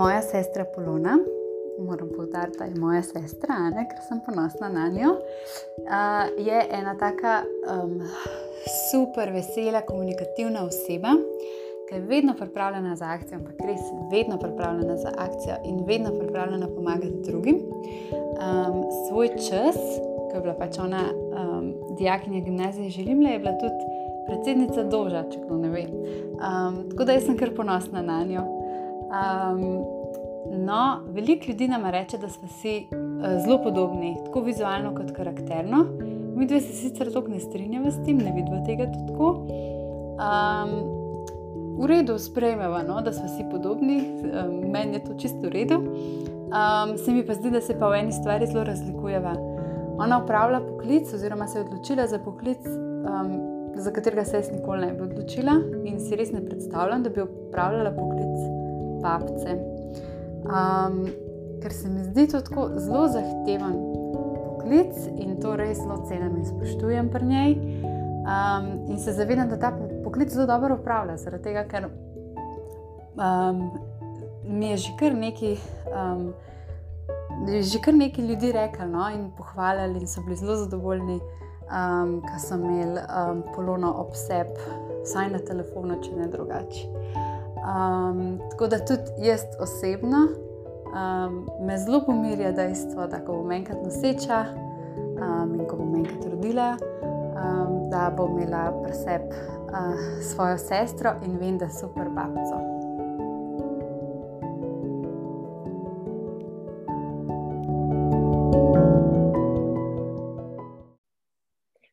[0.00, 1.18] moja sestra Polona,
[1.78, 6.94] moram povdariti, da je moja sestra, ne, ker sem ponosna na njo, uh, je ena
[6.98, 7.98] taka um,
[8.90, 11.12] super vesela, komunikativna oseba,
[11.88, 13.82] ki je vedno pripravljena za akcijo, ampak res
[14.12, 17.58] vedno pripravljena za akcijo in vedno pripravljena pomagati drugim.
[17.60, 19.76] Um, svoj čas,
[20.30, 23.84] ki je bila pač ona um, dijakinja gimnazije, želim le, je bila tudi
[24.26, 25.84] predsednica Doža, če kdo ne ve.
[26.40, 28.59] Um, tako da sem kar ponosna na njo.
[29.10, 29.60] Um,
[30.64, 35.84] no, veliko ljudi nam reče, da smo si uh, zelo podobni, tako vizualno kot karakterno.
[36.36, 39.30] Mi dve se sicer tako ne strinjamo s tem, ne vidimo tega tako.
[40.20, 40.70] Um,
[41.80, 45.74] v redu sprejmemo, no, da smo si podobni, um, meni je to čisto v redu.
[45.74, 49.34] Um, se mi pa zdi, da se pa v eni stvari zelo razlikujeva.
[49.98, 52.66] Ona upravlja poklic, oziroma se je odločila za poklic.
[52.66, 53.34] Um,
[53.74, 55.52] za katerega se jaz nikoli ne bi odločila
[55.84, 58.59] in si res ne predstavljam, da bi upravljala poklic
[59.02, 59.56] babce.
[60.44, 61.06] Um,
[61.62, 63.74] ker se mi zdi to tako zelo zahteven
[64.44, 67.56] poklic in to res zelo cenim in spoštujem pri njej.
[68.20, 69.72] Um, in se zavedam, da ta
[70.04, 71.88] poklic zelo dobro upravlja, zaradi tega, ker
[73.16, 73.70] um,
[74.44, 75.58] mi je že kar nekaj.
[75.96, 76.32] Um,
[77.40, 81.20] Že kar nekaj ljudi rekli no, in pohvalili, in so bili zelo zadovoljni,
[81.72, 84.52] um, ki sem imel um, polono ob sebi,
[85.06, 86.82] vsaj na telefonu, če ne drugače.
[87.60, 90.16] Um, tako da tudi jaz osebno
[90.94, 94.44] um, me zelo pomirja dejstvo, da ko bom enkrat noseča
[95.20, 96.76] um, in ko bom enkrat rodila,
[97.36, 102.80] um, da bom imela pri sebi uh, svojo sestro in vem, da super babco.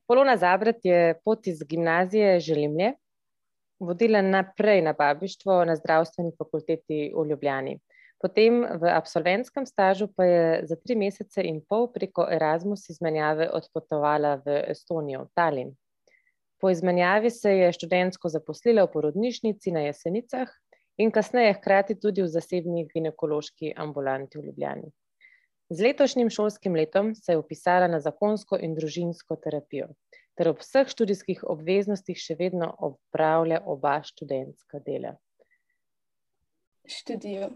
[0.08, 2.94] Polona Zabret je pot iz gimnazije Želimlje
[3.80, 7.80] vodila naprej na babištvo na zdravstveni fakulteti v Ljubljani.
[8.22, 14.40] Potem v absolventskem stažu pa je za tri mesece in pol preko Erasmus izmenjave odpotovala
[14.46, 15.76] v Estonijo, v Tallinn.
[16.60, 20.50] Po izmenjavi se je študentsko zaposlila v porodnišnici na Jesenicah
[20.98, 24.90] in kasneje hkrati tudi v zasebni ginekološki ambulanti v Ljubljani.
[25.70, 29.92] Z letošnjim šolskim letom se je upisala na zakonsko in družinsko terapijo,
[30.38, 35.16] ter ob vseh študijskih obveznostih še vedno opravlja oba študentska dela.
[36.88, 37.50] Študijo.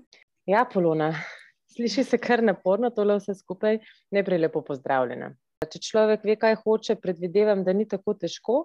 [0.49, 1.13] Ja, Polona,
[1.75, 3.79] sliši se kar naporno, tole vse skupaj,
[4.11, 5.31] najprej lepo pozdravljena.
[5.61, 8.61] Če človek ve, kaj hoče, predvidevam, da ni tako težko.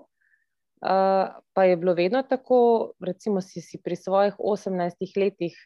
[0.76, 2.58] Uh, pa je bilo vedno tako,
[3.00, 5.56] recimo, si, si pri svojih 18 letih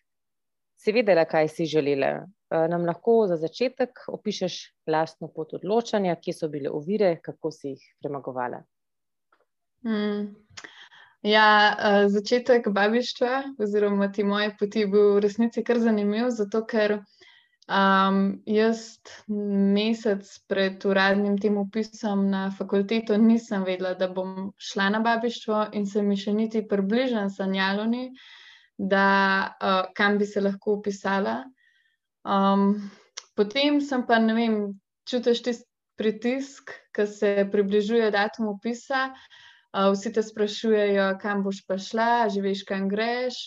[0.78, 4.58] si vedela, kaj si želela, nam lahko za začetek opišeš
[4.90, 8.62] lastno pot odločanja, kje so bile ovire, kako si jih premagovala?
[9.86, 10.34] Hmm.
[11.22, 16.62] Ja, uh, začetek babištva, oziroma ti moje poti, je bil v resnici kar zanimiv, zato
[16.64, 24.88] ker um, jaz mesec pred uradnim tem upisom na fakulteto nisem vedela, da bom šla
[24.96, 28.10] na babištvo, in se mi še niti približno sanjalo, ni,
[28.78, 29.06] da
[29.60, 31.42] uh, kam bi se lahko upisala.
[32.24, 32.90] Um,
[33.36, 34.56] potem sem pa, ne vem,
[35.08, 35.70] čutiš tisti
[36.00, 39.10] pritisk, ki se približuje datum upisa.
[39.70, 43.38] Uh, vsi te sprašujejo, kam boš pa šla, že veš, kam greš.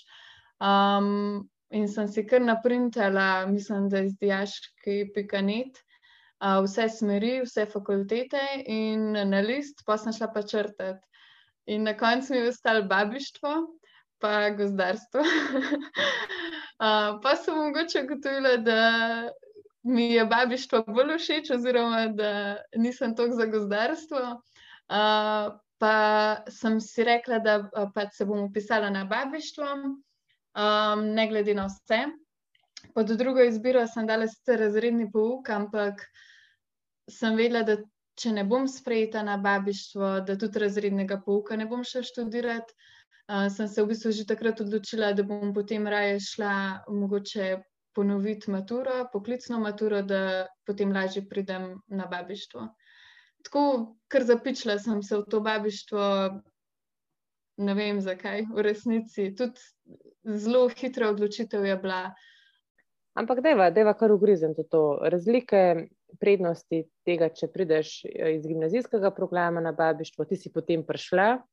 [0.64, 5.82] Um, in sem si kar naprintala, mislim, da je z diaški pikanet,
[6.40, 11.02] uh, vse smeri, vse fakultete in na list, pa sem šla pa črtati.
[11.74, 13.56] In na koncu mi je ostalo babištvo,
[14.24, 15.20] pa gozdarstvo.
[16.84, 18.80] uh, pa sem mogoče ugotovila, da
[19.84, 24.22] mi je babištvo bolj všeč, oziroma da nisem toliko za gozdarstvo.
[24.88, 25.96] Uh, pa
[26.48, 27.58] sem si rekla, da
[27.96, 32.06] pa se bom upisala na babištvo, um, ne glede na vse.
[32.96, 36.08] Pod drugo izbiro sem dala sicer razredni pouk, ampak
[37.12, 37.78] sem vedela, da
[38.16, 42.76] če ne bom sprejeta na babištvo, da tudi razrednega pouka ne bom še študirati
[43.30, 48.52] uh, sem se v bistvu že takrat odločila, da bom potem raje šla mogoče ponoviti
[48.52, 52.68] maturo, poklicno maturo, da potem lažje pridem na babištvo.
[53.44, 53.64] Tako,
[54.10, 56.04] ker zapičila sem se v to babištvo,
[57.58, 59.34] ne vem zakaj, v resnici.
[59.36, 59.60] Tudi
[60.24, 62.14] zelo hitra odločitev je bila.
[63.14, 64.98] Ampak, deva, deva kar ugrizem to.
[65.04, 65.88] Razlike,
[66.20, 71.44] prednosti tega, če prideš iz gimnazijskega programa na babištvo, ti si potem prišla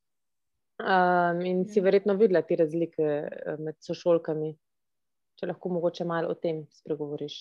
[0.81, 1.85] Um, in si ja.
[1.85, 4.51] verjetno videla te razlike eh, med sošolkami,
[5.37, 7.37] če lahko mogoče malo o tem spregovoriš.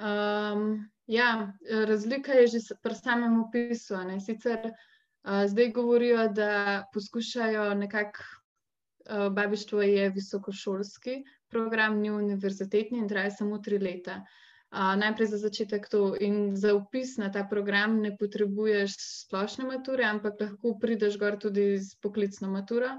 [0.00, 0.62] Um,
[1.10, 1.52] ja,
[1.88, 3.96] razlika je že pri samem opisu.
[4.08, 4.20] Ne?
[4.20, 13.08] Sicer uh, zdaj govorijo, da poskušajo nekako uh, babištvo je visokošolski program, ni univerzitetni in
[13.08, 14.20] traja samo tri leta.
[14.20, 18.94] Uh, najprej za začetek to in za upis na ta program ne potrebuješ
[19.26, 22.98] splošne mature, ampak lahko prideš gor tudi z poklicno maturo.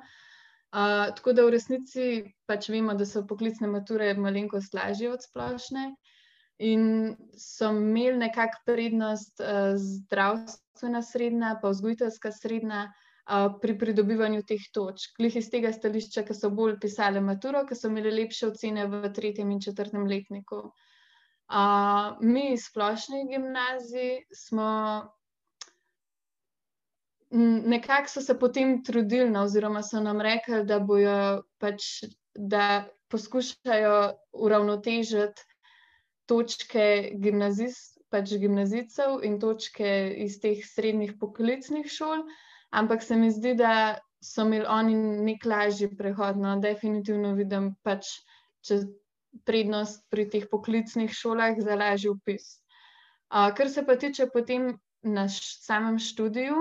[0.71, 2.03] Uh, tako da v resnici
[2.47, 5.95] pač vemo, da so poklicne mature malenkost lažje od splošne
[6.59, 12.91] in so imeli nekako prednost uh, zdravstvena srednja, pa vzgojiteljska srednja
[13.61, 15.13] pri pridobivanju teh točk.
[15.15, 19.11] Klih iz tega stališča, ki so bolj pisali maturo, ki so imeli lepše ocene v
[19.13, 20.57] tretjem in četrtem letniku.
[20.65, 20.90] Uh,
[22.21, 24.67] mi iz splošne gimnazije smo
[27.31, 32.03] nekako so se potem trudili, no, oziroma so nam rekli, da bojo pač,
[32.35, 35.47] da poskušajo uravnotežiti
[36.27, 39.91] točke gimnazist, pač gimnazicev in točke
[40.25, 42.25] iz teh srednjih poklicnih šol.
[42.25, 42.39] Uh,
[42.71, 46.37] ampak se mi zdi, da so imeli oni nek lažji prehod.
[46.37, 48.07] No, definitivno vidim pač
[49.45, 52.61] prednost pri teh poklicnih šolah za lažji upis.
[53.31, 56.55] Uh, kar se pa tiče potem na samem študiju,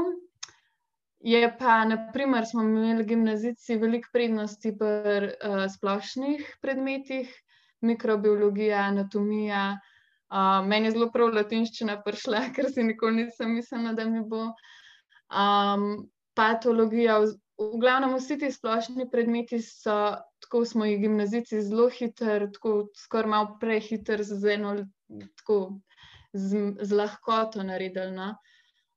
[1.21, 7.33] je pa, naprimer, smo imeli gimnazici veliko prednosti pri uh, splošnih predmetih,
[7.81, 9.81] mikrobiologija, anatomija.
[10.31, 14.47] Uh, meni je zelo prav latinščina prišla, ker si nikoli nisem mislila, da mi bo
[14.49, 15.87] um,
[16.35, 17.19] patologija.
[17.19, 20.17] V, v glavnem, vsi ti splošni predmeti so,
[20.51, 24.73] tako smo jih gimnazici, zelo hitri, tako skoraj malo prehitri, z eno
[25.39, 25.79] tako
[26.33, 28.11] z, z lahkoto naredili.
[28.11, 28.35] No?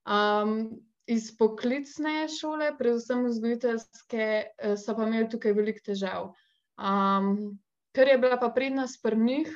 [0.10, 0.72] Um,
[1.06, 4.26] iz poklicne šole, predvsem vzgojiteljske,
[4.58, 6.32] eh, so pa imeli tukaj veliko težav.
[6.74, 7.60] Um,
[7.94, 9.54] kar je bila pa prednost pri njih,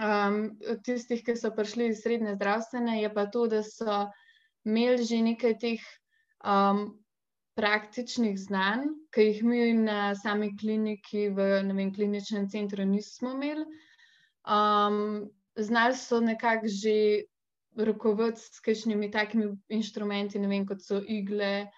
[0.00, 0.56] um,
[0.88, 4.06] tistih, ki so prišli iz srednje zdravstvene, je pa to, da so
[4.64, 5.84] imeli že nekaj teh
[6.40, 7.03] um,
[7.54, 13.64] praktičnih znanj, ki jih mi na sami kliniki, v vem, kliničnem centru, nismo imeli.
[14.44, 17.24] Um, znali so nekako že
[17.78, 21.70] rokovati s kakšnimi takimi inštrumenti, vem, kot so igle.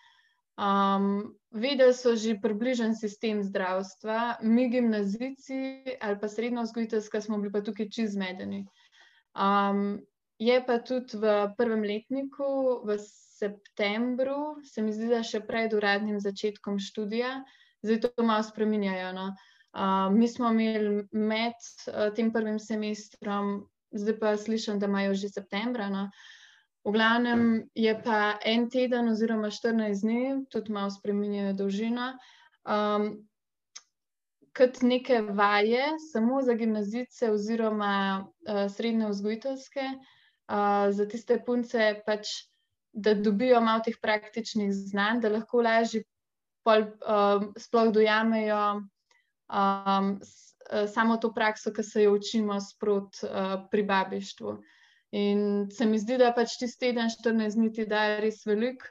[0.57, 7.53] Um, vedeli so že približen sistem zdravstva, mi, gimnazici ali pa srednjo vzgojiteljska, smo bili
[7.53, 8.65] pa tukaj čizmedeni.
[9.37, 10.01] Um,
[10.37, 13.01] Je pa tudi v prvem letniku, v
[13.39, 17.41] septembru, se mi zdi, da še pred uradnim začetkom študija,
[17.85, 19.13] zdaj to malo spremenjajo.
[19.17, 19.29] No.
[19.77, 21.57] Uh, mi smo imeli med
[21.91, 25.91] uh, tem prvim semestrom, zdaj pa slišim, da imajo že septembra.
[25.93, 26.09] No.
[26.87, 32.13] V glavnem je pa en teden, oziroma 14 dni, tudi malo spremenjajo dolžino.
[32.65, 33.17] Um,
[34.57, 42.31] Kot neke vaje, samo za gimnazice, oziroma uh, srednje vzgojiteljske, uh, za tiste punce, pač,
[42.97, 46.03] da dobijo malo teh praktičnih znanj, da lahko lažje
[46.65, 50.57] um, sploh dojamejo um, s,
[50.95, 54.57] samo to prakso, ki se jo učimo sprot uh, pri babištvu.
[55.13, 58.89] In se mi zdi, da pač tisti teden, 14 dni, ti da res veliko.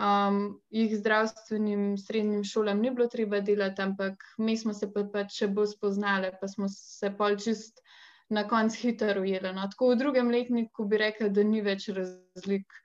[0.00, 5.26] Um, jih zdravstvenim srednjim šolam ni bilo treba delati, ampak mi smo se pa, pa
[5.28, 7.82] še bolj spoznali, pa smo se pol čist
[8.30, 9.52] na koncu hitro ujela.
[9.52, 9.66] No.
[9.68, 12.78] Tako v drugem letniku bi rekla, da ni več razlik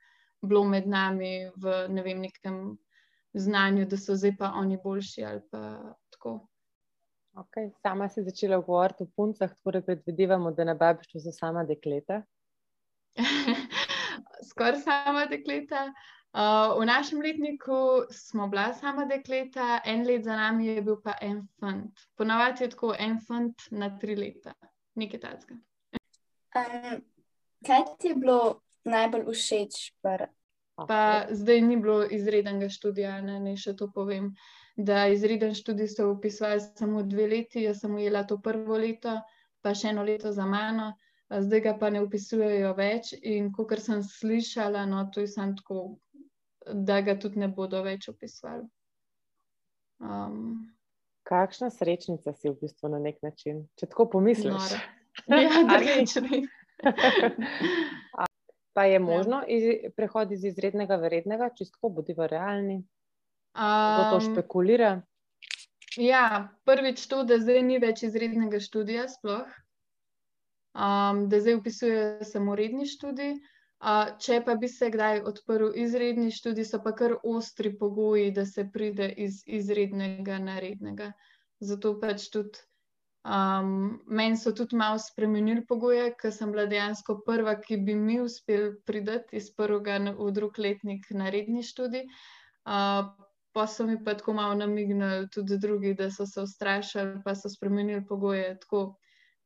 [0.46, 2.76] bilo med nami v ne vem, nekem
[3.36, 5.62] znanju, da so zdaj pa oni boljši ali pa
[6.10, 6.38] tako.
[7.36, 7.70] Okay.
[7.82, 12.22] Sama si začela govoriti o puncah, tako da predvidevamo, da na babištvu so sama dekleta.
[14.50, 15.90] Skoraj sama dekleta.
[16.36, 21.14] Uh, v našem letniku smo bila sama dekleta, en let za nami je bil pa
[21.20, 21.92] en fant.
[22.16, 24.54] Ponavadi je tako en fant na tri leta
[24.96, 25.58] nekaj takega.
[26.56, 27.00] Um,
[27.66, 29.80] kaj ti je bilo najbolj všeč?
[30.76, 34.34] Pa zdaj ni bilo izrednega študija, ne, ne še to povem.
[34.76, 39.14] Da izreden študij so upisovali samo dve leti, jaz sem ujela to prvo leto,
[39.64, 40.90] pa še eno leto za mano,
[41.32, 43.14] zdaj ga pa ne upisujejo več.
[43.22, 45.86] In kot sem slišala, no, to je samo tako,
[46.66, 48.68] da ga tudi ne bodo več upisovali.
[50.04, 50.68] Um,
[51.26, 54.76] Kakšna srečnica si v bistvu na nek način, če tako pomisliš?
[55.24, 56.28] Ja, da rečem.
[58.76, 59.64] Pa je možno iz,
[59.96, 62.82] prehod iz izrednega v rednega, čistko bodiva realni?
[63.56, 64.90] Kdo um, to špekulira?
[65.96, 69.48] Ja, prvič to, da zdaj ni več izrednega študija sploh,
[70.76, 73.38] um, da zdaj upisuje samo redni študij.
[73.80, 78.44] Uh, če pa bi se kdaj odprl izredni študij, so pa kar ostri pogoji, da
[78.48, 81.14] se pride iz izrednega na rednega.
[81.64, 82.60] Zato pač tudi
[83.26, 88.20] um, meni so tudi malo spremenili pogoje, ker sem bila dejansko prva, ki bi mi
[88.22, 92.06] uspel priti iz prvega v drug letnik na redni študij.
[92.66, 93.10] Uh,
[93.52, 97.48] pa so mi pa tako malo namignili tudi drugi, da so se ustrašili, pa so
[97.48, 98.58] spremenili pogoje.
[98.60, 98.96] Tako,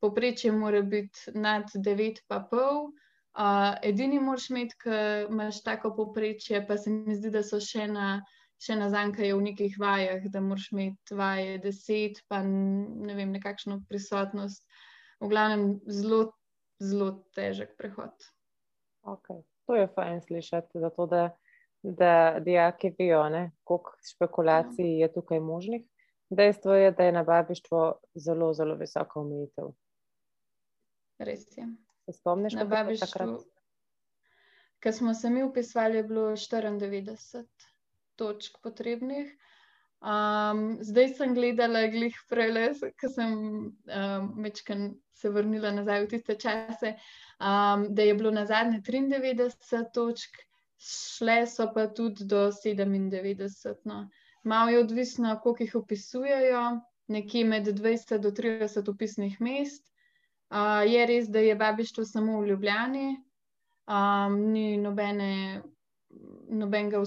[0.01, 2.93] poprečje mora biti nad 9,5.
[3.31, 4.99] Uh, edini moraš imeti, ki
[5.31, 8.21] imaš tako poprečje, pa se mi zdi, da so še na,
[8.61, 13.81] še na zankaje v nekih vajah, da moraš imeti vaje 10, pa ne vem, nekakšno
[13.89, 14.67] prisotnost.
[15.21, 16.33] V glavnem, zelo,
[16.81, 18.13] zelo težek prehod.
[19.05, 19.41] Okay.
[19.69, 21.31] To je fajn slišati, zato da
[21.83, 25.83] da dijaki vejo, koliko špekulacij je tukaj možnih.
[26.31, 29.73] Dejstvo je, da je na babištvo zelo, zelo visoka omejitev.
[31.19, 31.67] Res je.
[32.05, 33.39] Se spomniš, na babištvu?
[34.81, 37.45] Ker smo se mi upisali, je bilo 94
[38.21, 39.33] točk potrebnih.
[40.01, 43.33] Um, zdaj sem gledala glih prele, ker sem
[43.69, 44.47] um,
[45.21, 46.95] se vrnila nazaj v tiste čase,
[47.37, 50.41] um, da je bilo na zadnje 93 točk,
[50.81, 53.85] šle so pa tudi do 97.
[53.85, 54.09] No.
[54.45, 56.65] Malo je odvisno, koliko jih opisujejo,
[57.13, 59.85] nekje med 20 do 30 upisnih mest.
[60.51, 63.19] Uh, je res, da je babištvo samo v Ljubljani,
[63.87, 65.63] um, ni nobene,
[66.49, 67.05] nobenega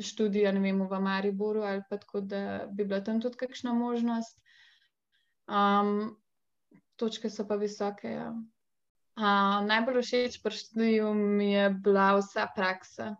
[0.00, 4.38] študija, ne vem, v Mariboru ali pa tako, da bi bila tam tudi kakšna možnost.
[5.48, 6.16] Um,
[6.96, 8.08] točke so pa visoke.
[8.08, 8.30] Ja.
[9.12, 13.16] Uh, najbolj všeč pri študiju mi je bila vsa praksa.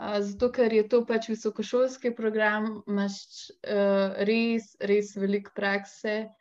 [0.00, 3.20] Uh, zato, ker je to pač visokošolski program, imaš
[3.68, 6.32] uh, res, res veliko prakse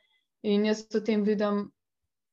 [0.41, 1.67] in jaz v tem vidim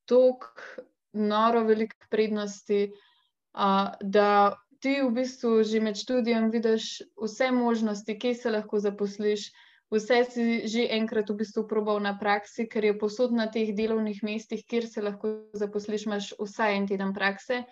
[0.09, 8.19] toliko noro velikih prednosti, uh, da ti v bistvu že med študijem vidiš vse možnosti,
[8.19, 9.51] kje se lahko zaposliš,
[9.91, 14.23] vse si že enkrat v bistvu probal na praksi, ker je posod na teh delovnih
[14.23, 17.65] mestih, kjer se lahko zaposliš, imaš vsaj en teden prakse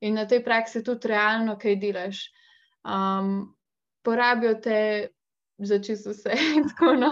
[0.00, 2.28] in na tej praksi tudi realno kaj delaš.
[2.82, 3.54] Um,
[4.02, 5.08] porabijo te
[5.58, 6.34] za čisto vse.
[7.02, 7.10] no.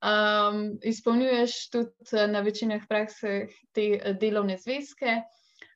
[0.00, 5.20] um, izpolnjuješ tudi na večinah praksah te delovne zvezke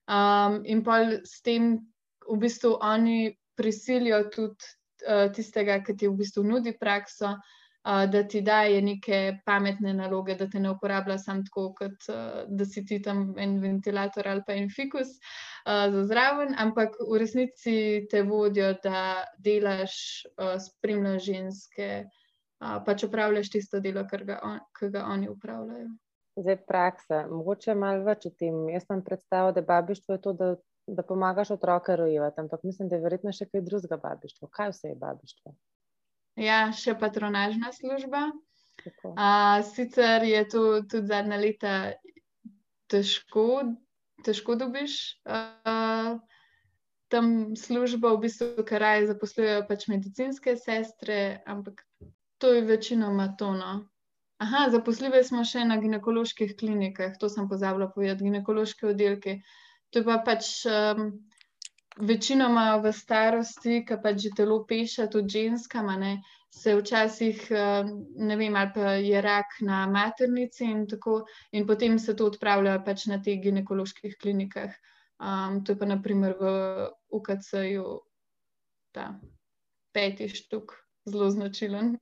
[0.08, 1.76] um, in pa s tem
[2.30, 4.70] v bistvu oni prisilijo tudi
[5.06, 7.36] uh, tistega, ki ti v bistvu nudi prakso
[7.84, 12.08] da ti daje neke pametne naloge, da te ne uporablja samo tako, kot
[12.48, 15.08] da si ti tam en ventilator ali pa en fikus
[15.66, 20.26] za zraven, ampak v resnici te vodijo, da delaš,
[20.66, 21.88] spremljaš ženske,
[22.86, 24.60] pač upravljaš tisto delo, ki ga, on,
[24.92, 25.88] ga oni upravljajo.
[26.40, 28.68] Zdaj, praksa, mogoče malo več o tem.
[28.72, 30.50] Jaz sem predstavljal, da babištvo je to, da,
[30.96, 34.48] da pomagaš otroke rojevati, ampak mislim, da je verjetno še kaj drugega babištvo.
[34.52, 35.54] Kaj vse je babištvo?
[36.40, 38.30] Ja, še patronažna služba.
[39.04, 41.74] Uh, sicer je to tudi zadnja leta
[42.88, 43.46] težko,
[44.24, 44.94] težko dobiš
[45.28, 46.16] uh,
[47.12, 51.82] tam službo, v bistvu, ker raje zaposlujejo pač medicinske sestre, ampak
[52.40, 53.80] to je večinoma tono.
[54.40, 59.40] Aha, zaposljive smo še na ginekoloških klinikah, to sem pozabila povedati, ginekološke oddelke.
[59.90, 61.10] To je pa pač um,
[61.98, 66.12] večinoma v starosti, ki pač že telo peša, tudi ženskama, ne,
[66.50, 67.84] se včasih, eh,
[68.16, 72.78] ne vem, ali pa je rak na maternici in tako, in potem se to odpravlja
[72.84, 74.74] pač na teh ginekoloških klinikah.
[75.20, 78.00] Um, to je pa naprimer v UKC-ju
[78.92, 79.20] ta
[79.92, 80.72] peti štuk,
[81.04, 81.98] zelo značilen.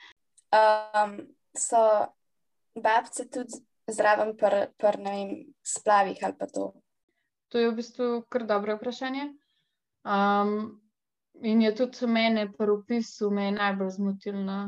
[0.60, 1.14] um,
[1.54, 2.10] so
[2.74, 5.30] babce tudi zraven pri, pr, ne vem,
[5.62, 6.72] splavih ali pa to?
[7.50, 9.26] To je v bistvu kar dobro vprašanje.
[10.06, 10.80] Um,
[11.42, 14.58] in je tudi mene pri opisu najbolj zmotilno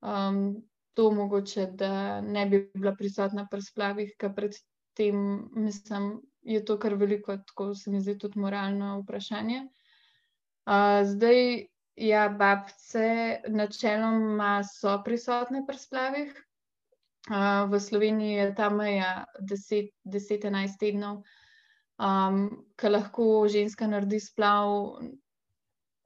[0.00, 0.62] um,
[0.94, 6.94] to mogoče, da ne bi bila prisotna pri splavih, ker predtem mislim, je to kar
[6.94, 9.60] veliko, tako se mi zdi tudi moralno vprašanje.
[10.66, 16.32] Uh, zdaj, ja, babce načeloma so prisotne pri splavih.
[17.30, 21.22] Uh, v Sloveniji je ta meja 10-11 tednov
[22.02, 24.98] um, ki lahko ženska naredi splav.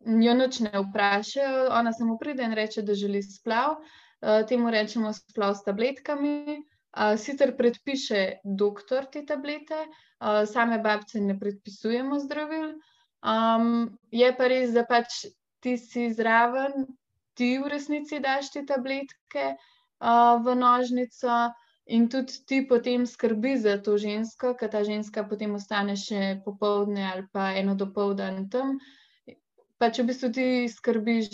[0.06, 3.78] Jo noč ne vprašajo, ona samo pride in reče, da želi splav.
[4.20, 6.60] Uh, temu rečemo splav s tabletkami.
[6.96, 9.76] Uh, sicer predpiše doktor te tablete,
[10.20, 12.70] uh, same babce ne predpisujemo zdravil.
[13.20, 15.26] Um, je pa res, da pač
[15.60, 16.86] ti si zraven,
[17.36, 21.52] ti v resnici daš te tabletke uh, v nožnico.
[21.86, 27.04] In tudi ti potem skrbi za to žensko, ker ta ženska potem ostane še popoldne
[27.06, 28.78] ali pa eno dopoldan tam.
[29.78, 31.28] Pa če v bistvu ti skrbiš,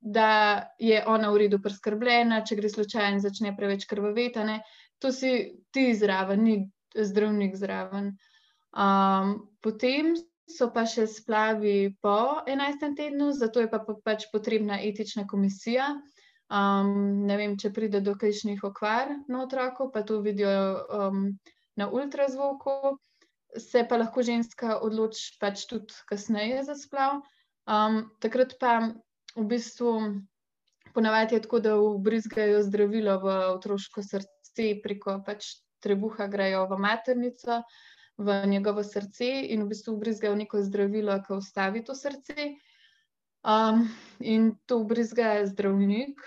[0.00, 4.58] da je ona v redu preskrbljena, če gre slučajno in začne preveč krvaveti,
[4.98, 5.32] to si
[5.70, 6.56] ti zraven, ni
[6.96, 8.14] zdravnik zraven.
[8.72, 10.16] Um, potem
[10.48, 12.96] so pa še splavi po 11.
[12.96, 15.92] tednu, zato je pa pač potrebna etična komisija.
[16.52, 21.22] Um, ne vem, če pride do kakšnih okvar na otroku, pa to vidijo um,
[21.80, 22.98] na ultrazvoku,
[23.56, 27.22] se pa lahko ženska odloči pač tudi kasneje za splav.
[27.64, 28.74] Um, takrat pa
[29.32, 29.94] v bistvu
[30.92, 35.48] ponavadi je tako, da vbrizgajo zdravilo v otroško srce preko pač
[35.80, 37.62] trebuha, grejo v maternico,
[38.20, 42.52] v njegovo srce in v bistvu vbrizgajo neko zdravilo, ki ustavi to srce.
[43.42, 43.88] Um,
[44.20, 46.20] in to vbrizga zdravnik.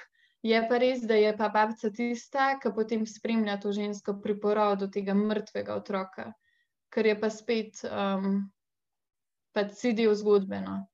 [0.46, 4.92] Je pa res, da je pa babica tista, ki potem spremlja to žensko pri porodu
[4.94, 6.34] tega mrtvega otroka
[6.96, 8.46] kar je pa spet um,
[9.52, 10.86] pač v zgodbeno.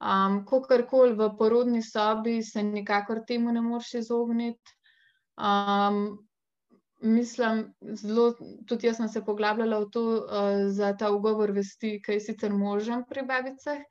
[0.00, 4.76] Um, Kokorkoli v porodni sobi se nikakor temu ne moreš izogniti.
[5.36, 6.20] Um,
[7.02, 8.34] mislim, zelo,
[8.68, 12.54] tudi jaz sem se poglabljala v to uh, za ta ugovor vesti, ki je sicer
[12.54, 13.82] možen pri babicah,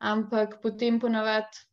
[0.00, 1.68] ampak potem ponavadi.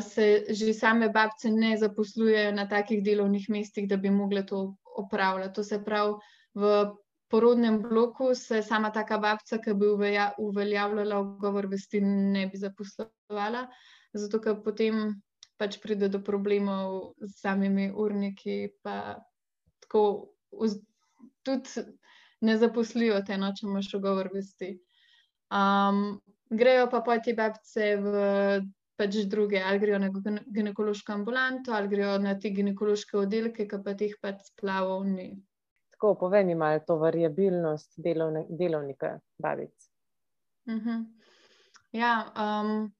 [0.00, 5.54] Se že same babce ne zaposlujejo na takih delovnih mestih, da bi mogle to opravljati.
[5.54, 6.14] To se pravi,
[6.54, 6.94] v
[7.30, 9.86] porodnem bloku se sama taka babca, ki bi
[10.38, 13.66] uveljavljala ugovor vesti, ne bi zaposlovala,
[14.14, 15.16] zato ker potem
[15.58, 19.18] pač pride do problemov z samimi urniki, pa
[19.82, 20.04] tako
[21.42, 21.84] tudi
[22.44, 24.76] ne zaposlijo te noče, imaš ugovor vesti.
[25.50, 28.14] Um, grejo pa te babce v
[28.96, 30.10] pač druge, ali grejo na
[30.54, 35.32] ginekološko ambulanto, ali grejo na te ginekološke oddelke, ki pa teh pač splavov ni.
[35.94, 39.74] Tako, povej mi malo to variabilnost delovne, delovnika babic.
[40.66, 40.88] Uh mhm.
[40.88, 41.04] -huh.
[41.94, 42.92] Ja, um,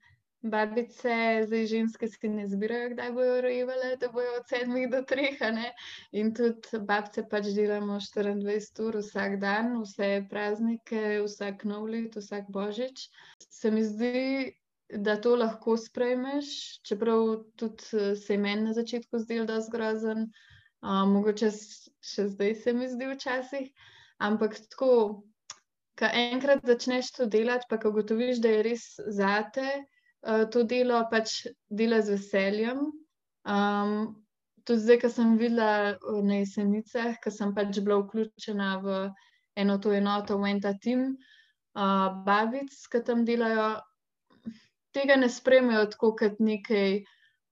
[0.45, 5.41] babice, zdaj ženske si ne zbirajo, kdaj bojo rojevale, da bojo od sedmih do treh.
[6.13, 12.51] In tudi babice pač delamo 24 ur vsak dan, vse praznike, vsak nov let, vsak
[12.53, 13.09] božič.
[13.51, 14.53] Se mi zdi,
[14.89, 20.27] da to lahko sprejmeš, čeprav tudi se je meni na začetku zdelo, da je zgrozen.
[20.85, 21.49] Uh, mogoče
[22.05, 23.71] še zdaj se mi zdi včasih,
[24.21, 24.91] ampak tako,
[25.97, 28.85] ko enkrat začneš to delati, pa ko gotoviš, da je res
[29.17, 32.85] zate uh, to delo, pač dela z veseljem.
[33.49, 33.97] Um,
[34.69, 39.01] tudi zdaj, ko sem videla na jesenicah, ko sem pač bila vključena v
[39.57, 43.81] eno to enoto, v en ta tim uh, babic, ki tam delajo.
[44.95, 47.03] Tega ne spremljajo tako kot nekaj,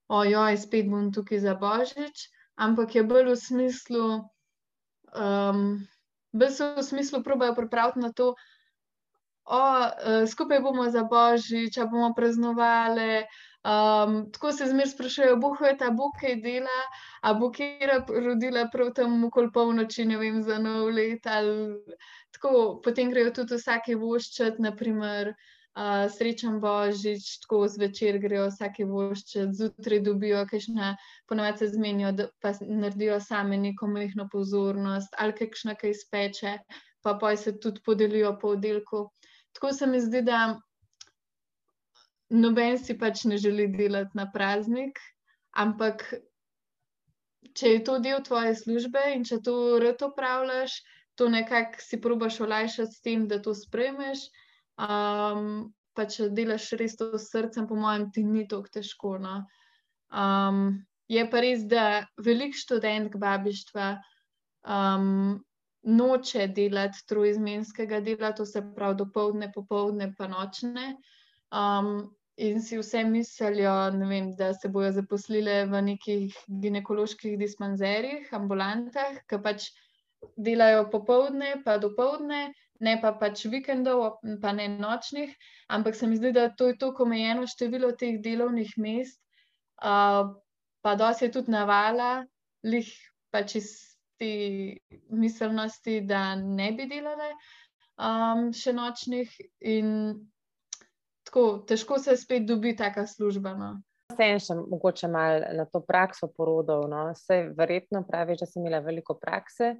[0.07, 4.07] ojoj, spet bom tukaj za božič, ampak je bolj v smislu,
[5.13, 5.63] um,
[6.31, 8.43] bolj so v smislu probajo pripraviti na to, da
[9.51, 13.25] uh, skupaj bomo za božič, če bomo praznovali.
[13.63, 16.79] Um, tako se zmeraj sprašujejo, boho je ta bog kaj dela,
[17.23, 21.27] a bo kera rodila prav tam okoli polnoči, ne vem, za nov let.
[21.27, 21.79] Ali,
[22.35, 25.51] tako, potem grejo tudi vsake voščet, naprimer uh,
[26.17, 30.95] srečen božič, tako zvečer grejo vsake vošče, zjutraj dobijo, kakšna
[31.27, 36.57] ponovadi se zmenijo, pa naredijo same neko mehko pozornost ali kakšna kaj speče,
[37.01, 39.09] pa poj se tudi podelijo po oddelku.
[39.53, 40.59] Tako se mi zdi, da
[42.29, 44.99] noben si pač ne želi delati na praznik,
[45.57, 46.05] ampak
[47.57, 50.79] če je to del tvoje službe in če to rad opravljaš,
[51.15, 54.29] to nekako si probaš olajšati s tem, da to spremeš.
[54.81, 59.17] Um, pa če delaš res to s srcem, po mojem, ti ni tako težko.
[59.21, 59.43] No?
[60.09, 60.81] Um,
[61.11, 63.93] je pa res, da veliko študentk babištva
[64.65, 65.37] um,
[65.83, 70.95] noče delati trojizmenskega dela, to se pravi dopoledne, popoldne, pa nočne.
[71.53, 72.09] Um,
[72.41, 73.73] in si vse mislijo,
[74.09, 79.69] vem, da se bodo zaposlile v nekih ginekoloških dispanzerjih, ambulantah, ki pač
[80.39, 82.47] delajo popoldne, pa dopoledne
[82.83, 85.31] ne pa pač vikendov, pa ne nočnih,
[85.71, 89.19] ampak se mi zdi, da to je tako omejeno število teh delovnih mest,
[89.83, 90.33] uh,
[90.83, 92.25] pa se je tudi navala,
[92.63, 92.89] lih
[93.31, 93.69] pač iz
[94.19, 94.77] te
[95.09, 97.31] miselnosti, da ne bi delale
[97.97, 99.31] um, še nočnih.
[99.73, 99.89] In
[101.25, 103.55] tako težko se spet dobi taka služba.
[103.57, 103.71] No.
[104.13, 106.85] Vse en še mogoče malo na to prakso porodov.
[106.91, 107.07] No.
[107.15, 109.73] Vse verjetno pravi, da sem imela veliko prakse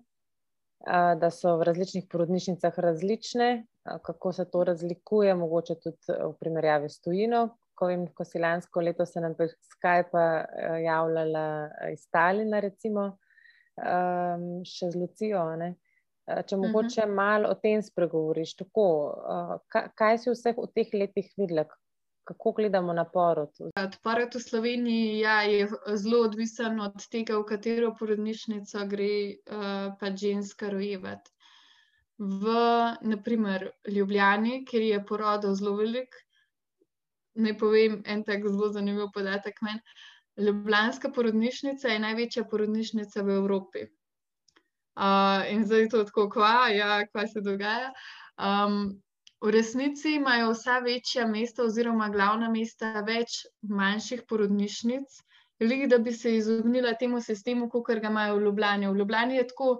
[1.19, 3.65] da so v različnih porodnišnicah različne,
[4.03, 7.49] kako se to razlikuje, mogoče tudi v primerjavi s tujino.
[7.73, 10.25] Ko, vem, ko si lansko leto se nam prek Skypa
[10.83, 11.45] javljala
[11.91, 13.07] iz Stalina, recimo,
[14.67, 15.45] še z Lucijo.
[15.57, 15.73] Ne?
[16.27, 16.67] Če mhm.
[16.67, 18.85] mogoče malo o tem spregovoriš, tako,
[19.71, 21.65] kaj si vseh v teh letih videla,
[22.23, 23.49] kako gledamo na porod?
[24.03, 30.15] Porod v Sloveniji ja, je zelo odvisen od tega, v katero porodnišnico gre uh, pa
[30.15, 31.31] ženska rojevati.
[32.23, 32.45] v
[33.01, 36.15] naprimer, Ljubljani, kjer je porodov zelo velik.
[37.35, 39.61] Naj povem en tak zelo zanimiv podatek.
[39.61, 39.79] Men.
[40.37, 43.85] Ljubljanska porodnišnica je največja porodnišnica v Evropi.
[44.93, 47.91] Uh, in zdaj je to tako, kva, ja, kva se dogaja.
[48.37, 49.01] Um,
[49.43, 55.17] v resnici imajo vsa večja mesta, oziroma glavna mesta, več manjših porodnišnic,
[55.59, 58.87] veliko, da bi se izognila temu sistemu, kot ga imajo v Ljubljani.
[58.87, 59.73] V Ljubljani je tako,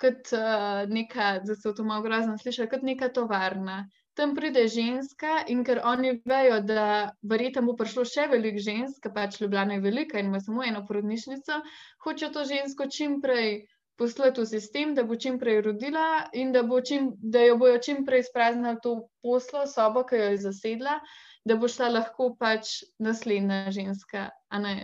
[0.00, 3.84] kot uh, neka, da se to malo grozno sliši, kot neka tovarna.
[4.16, 9.40] Tam pride ženska in ker oni vejo, da verjetno bo prišlo še veliko žensk, pač
[9.40, 11.60] Ljubljana je velika in ima samo eno porodnišnico,
[12.04, 13.66] hoče to žensko čim prej
[13.98, 17.78] poslati v sistem, da bo čim prej rodila in da, bo čim, da jo bojo
[17.82, 20.98] čim prej spraznili to poslo, sobo, ki jo je zasedla,
[21.44, 24.74] da bo šla lahko pač naslednja ženska, a ne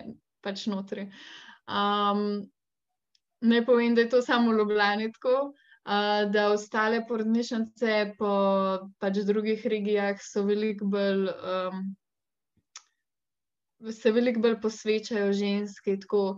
[0.43, 1.09] pač notri.
[1.69, 2.43] Um,
[3.43, 8.33] ne povem, da je to samo v Ljubljani tako, uh, da ostale porodnišnice po
[8.99, 11.29] pač drugih regijah so veliko bolj.
[11.43, 11.91] Um,
[13.83, 16.37] Se veliko bolj posvečajo ženski, tako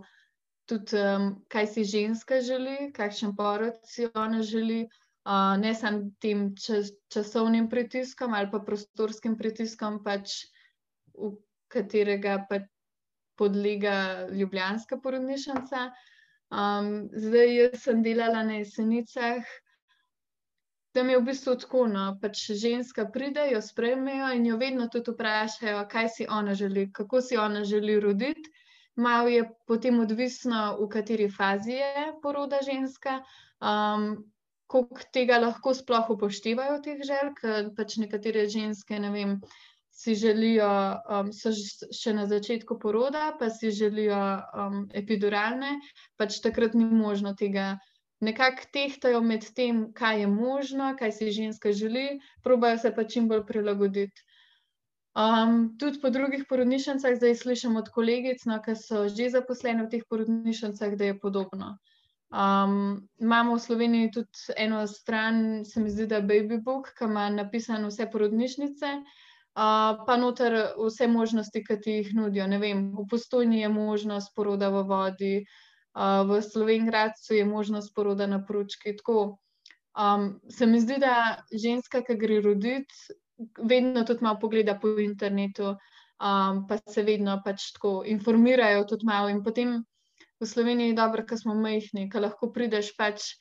[0.65, 4.85] tudi, um, kaj si ženska želi, kakšen porod si ona želi,
[5.25, 10.45] uh, ne samo tem čas, časovnim pritiskom ali pa prostorskim pritiskom, pač
[11.13, 11.35] v
[11.71, 12.69] katerega pač
[13.35, 15.89] podlega Ljubljanska porodnišnica.
[16.55, 19.43] Um, zdaj, jaz sem delala na jesenicah.
[20.95, 25.11] Tam je v bistvu tako, no, pač ženska pride, jo sprejmejo in jo vedno tudi
[25.11, 28.54] vprašajo, kaj si ona želi, kako si ona želi roditi.
[28.95, 33.19] Malo je potem odvisno, v kateri fazi je poroda ženska,
[33.59, 34.15] um,
[34.71, 39.33] koliko tega lahko sploh upoštevajo teh želj, ker pač nekatere ženske, ne vem,
[39.95, 40.69] si želijo,
[41.17, 41.51] um, so
[41.95, 44.21] še na začetku poroda, pa si želijo
[44.63, 45.75] um, epiduralne,
[46.19, 47.75] pač takrat ni možno tega.
[48.23, 53.27] Nekako tehtajo med tem, kaj je možno, kaj si ženska želi, probajo se pa čim
[53.27, 54.23] bolj prilagoditi.
[55.15, 59.91] Um, tudi po drugih porodnišnicah zdaj slišim od kolegic, no, ki so že zaposlene v
[59.93, 61.77] teh porodnišnicah, da je podobno.
[62.35, 67.07] Um, imamo v Sloveniji tudi eno stran, se mi zdi, da je Baby Book, ki
[67.07, 68.91] ima napisane vse porodnišnice,
[69.55, 72.51] uh, pa noter vse možnosti, ki ti jih nudijo.
[72.59, 75.35] Vem, v postojni je možnost poroda v vodi,
[75.95, 78.97] uh, v Slovenki je možnost poroda na pručki.
[78.97, 79.39] Tako,
[79.95, 83.15] um, se mi zdi, da ženska, ki gre roditi,
[83.57, 85.75] vedno tudi malo pogleda po internetu,
[86.19, 89.29] um, pa se vedno pač tako informirajo tudi malo.
[89.29, 89.81] In potem
[90.39, 93.33] v Sloveniji je dobro, ker smo majhni, ker lahko prideš pač.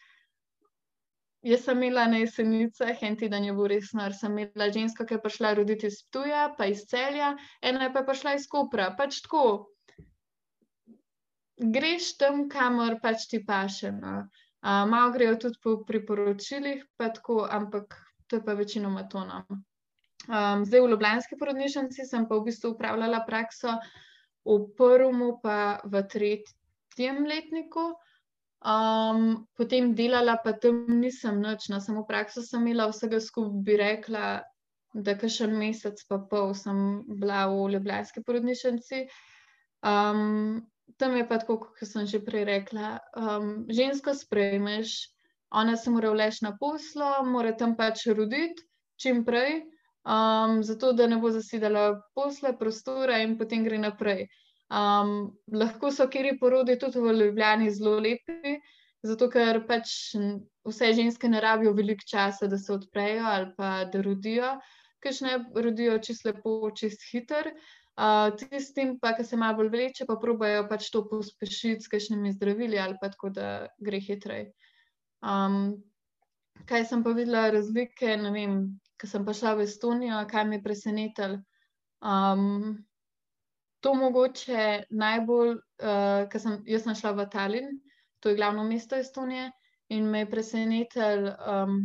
[1.45, 5.19] Jaz sem imela na jesenicah, en teden je bil res nor, sem imela žensko, ki
[5.19, 8.87] je prišla roditi iz Tuja, pa iz celja, ena je pa prišla iz Kopra.
[8.97, 9.43] Pač tako,
[11.61, 13.93] greš tam, kamor pač ti paše.
[13.93, 14.25] No.
[14.65, 17.93] Uh, malo grejo tudi po priporočilih, pa tako, ampak
[18.27, 19.45] to je pa večinoma tono.
[20.29, 23.77] Um, zdaj v Ljubljanski porodnišnici sem pa v bistvu upravljala prakso
[24.45, 27.93] v prvem, pa v tretjem letniku.
[28.65, 33.77] Um, potem delala, pa tam nisem noč, no, samo prakso sem imela, vsega skupaj bi
[33.77, 34.29] rekla,
[34.95, 39.05] da kašen mesec, pa pol sem bila v Ljubljanski porodnišnici.
[39.85, 40.65] Um,
[40.97, 45.13] tam je pa tako, kot sem že prej rekla, um, žensko sprejmeš,
[45.53, 48.65] ona se mora vleč na poslo, mora tam pač roditi
[48.97, 49.74] čim prej
[50.05, 54.27] um, zato da ne bo zasedala posle, prostora in potem gre naprej.
[54.71, 58.57] Um, lahko so kjeri porodi tudi v Ljubljani zelo lepi,
[59.05, 60.15] zato ker pač
[60.65, 64.55] vse ženske ne rabijo veliko časa, da se odprejo ali pa da rodijo,
[65.05, 67.53] ker ne rodijo čist lepo, čist hiter.
[67.95, 72.81] Uh, tistim, ki se malo bolj vleče, pa probajo pač to pospešiti s kakšnimi zdravili
[72.83, 74.49] ali pa tako, da gre hitreje.
[75.23, 75.77] Um,
[76.69, 78.57] kaj sem pa videla razlike, ne vem,
[79.01, 81.41] ko sem prišla v Estonijo, kaj me je presenetilo.
[82.05, 82.85] Um,
[83.81, 87.77] to mogoče najbolj, uh, ker sem jaz našla v Tallinn,
[88.21, 89.51] to je glavno mesto Estonije,
[89.93, 91.81] in me je presenetil um,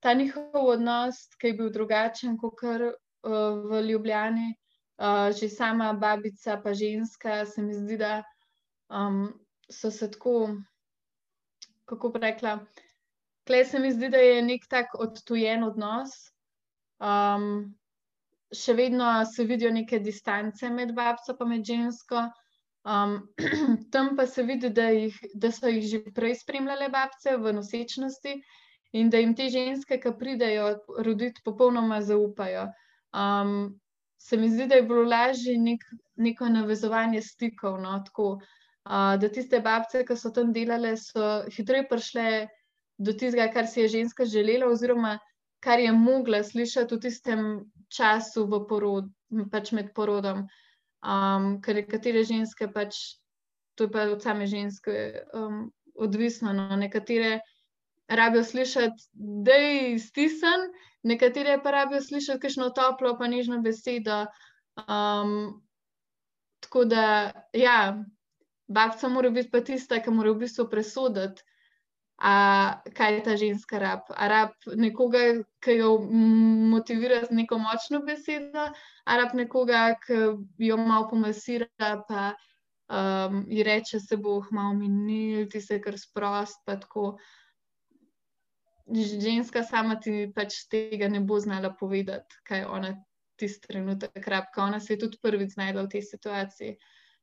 [0.00, 4.54] ta njihov odnos, ki je bil drugačen kot kar uh, v Ljubljani.
[5.00, 8.20] Uh, že sama babica, pa ženska, se mi zdi, da
[8.92, 9.32] um,
[9.72, 10.60] so se tako,
[11.88, 12.58] kako bi rekla,
[13.50, 16.12] Klej se mi zdi, da je nek tak odtujen odnos.
[17.02, 17.72] Um,
[18.54, 22.28] še vedno se vidijo neke distance med babco in med žensko.
[22.86, 23.16] Um,
[23.92, 28.36] tam pa se vidi, da, jih, da so jih že prej spremljale babce v nosečnosti
[28.92, 30.70] in da jim te ženske, ki pridejo
[31.02, 32.68] roditi, popolnoma zaupajo.
[33.10, 33.80] Um,
[34.22, 35.82] se mi zdi, da je bilo lažje nek,
[36.14, 37.82] neko navezovanje stikov.
[37.82, 42.30] No, tako, uh, da tiste babce, ki so tam delale, so hitreje prišle
[43.00, 45.18] do tistega, kar si je ženska želela, oziroma
[45.64, 47.40] kar je mogla slišati v tistem
[47.88, 49.08] času porod,
[49.52, 50.46] pač med porodom.
[51.00, 52.96] Um, ker nekatere ženske pač,
[53.74, 56.52] to je pa od same ženske um, odvisno.
[56.52, 56.76] No.
[56.76, 57.40] Nekatere
[58.08, 60.68] rabijo slišati, da je stisnjen,
[61.02, 64.26] nekatere pa rabijo slišati kakšno toplo, pa nižno besedo.
[64.84, 65.62] Um,
[66.60, 68.04] tako da, ja,
[68.68, 71.42] babca mora biti pa tista, ki mora v bistvu presoditi,
[72.20, 74.00] a, kaj je ta ženska rab.
[74.12, 75.18] A rab nekoga,
[75.64, 75.96] ki jo
[76.72, 78.68] motivira z neko močno besedo,
[79.04, 80.20] a rab nekoga, ki
[80.68, 81.66] jo malo pomasira,
[82.08, 82.34] pa
[82.92, 86.60] um, ji reče, se bo malo minil, ti se kar sprost.
[88.90, 92.94] Ženska sama ti pač tega ne bo znala povedati, kaj ona
[93.40, 96.76] tisti trenutek rab, ker ona se je tudi prvič znašla v tej situaciji.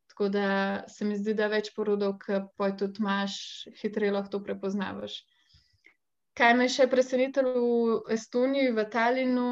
[0.08, 3.38] Tako da se mi zdi, da več porodov, ki pa tudi imaš,
[3.82, 5.20] hitreje lahko to prepoznavaš.
[6.38, 9.50] Kaj me še presenetilo v Estoniji, v Talinu,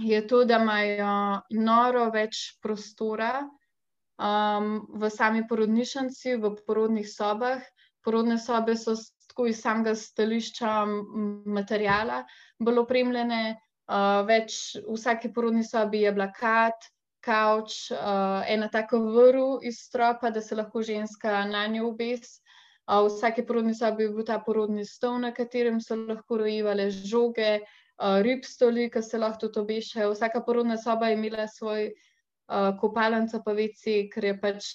[0.00, 1.14] je to, da imajo
[1.50, 7.60] noro več prostora um, v sami porodnišnici, v porodnih sobah.
[8.02, 8.96] Porodne sobe so
[9.28, 10.72] tako iz samega stališča
[11.46, 12.22] materijala
[12.58, 13.44] bolj opremljene.
[13.92, 16.86] Uh, več v vsaki porodni sobi je blakat,
[17.22, 22.40] kavč, uh, ena taka vrv iz stropa, da se lahko ženska na njo obes.
[22.86, 26.90] Uh, v vsaki porodni sobi je bil ta porodni stol, na katerem so lahko rojevale
[26.90, 30.14] žoge, uh, ribstoli, ki se lahko tudi obešajo.
[30.16, 34.72] Vsaka porodna soba je imela svoj uh, kopalnico, pa veci, ker je pač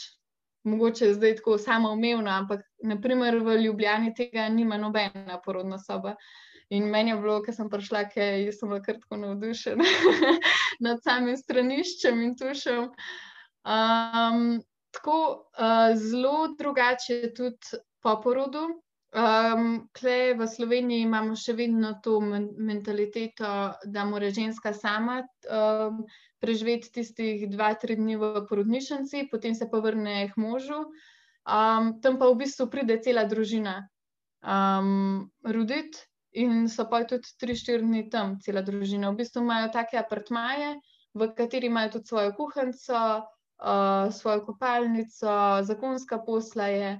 [0.67, 6.15] mogoče zdaj tako samoumevno, ampak naprimer v Ljubljani tega nima nobena porodna soba.
[6.69, 9.86] In meni je bilo, ker sem prišla, ker sem bila kar tako navdušena
[10.86, 12.89] nad samim straniščem in tušem.
[13.67, 14.60] Um,
[14.91, 15.19] tako
[15.56, 18.65] uh, zelo drugače je tudi po porodu.
[19.15, 23.51] Um, Klej v Sloveniji imamo še vedno to mentaliteto,
[23.88, 26.03] da mora ženska sama um,
[26.43, 30.84] preživeti tistih dva, tri dni v porodnišnici, potem se pa vrne k možu.
[31.47, 33.88] Um, tam pa v bistvu pride cela družina
[34.43, 36.03] um, roditi
[36.38, 39.10] in so pa tudi tri, štiri dni tam, cela družina.
[39.12, 40.76] V bistvu imajo take apartmaje,
[41.17, 46.91] v kateri imajo tudi svojo kuhnico, uh, svojo kopalnico, zakonska posla je.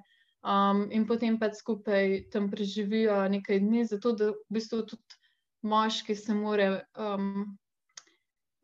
[0.48, 5.18] Um, in potem pa skupaj tam preživijo nekaj dni, zato da v bistvu tudi
[5.62, 6.70] moški se more.
[6.96, 7.58] Um,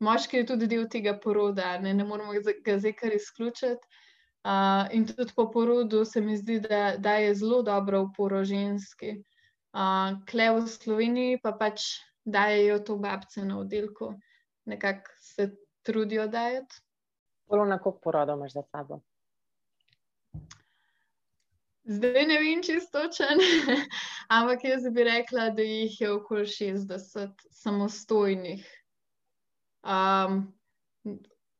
[0.00, 2.32] moški je tudi del tega poroda, ne, ne moramo
[2.64, 4.02] ga zdaj kar izključiti.
[4.44, 9.14] Uh, in tudi po porodu se mi zdi, da, da je zelo dobro uporo ženski.
[9.74, 14.14] Uh, Kle v Sloveniji pa pač dajo to babce na oddelku,
[14.70, 15.50] nekako se
[15.82, 16.78] trudijo dajati.
[17.50, 19.00] Zelo na koliko porodov imaš za sabo?
[21.84, 23.42] Zdaj ne vem, čisto točen,
[24.36, 28.62] ampak jaz bi rekla, da jih je okoli 60 samostojnih.
[29.84, 30.54] Um,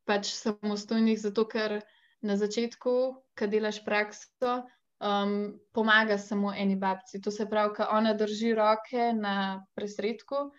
[0.09, 1.81] pač samostojnih, zato ker
[2.25, 2.95] na začetku,
[3.37, 4.63] kad delaš prakso,
[5.01, 7.21] um, pomaga samo eni babci.
[7.23, 10.51] To se pravi, da ona drži roke na presredku,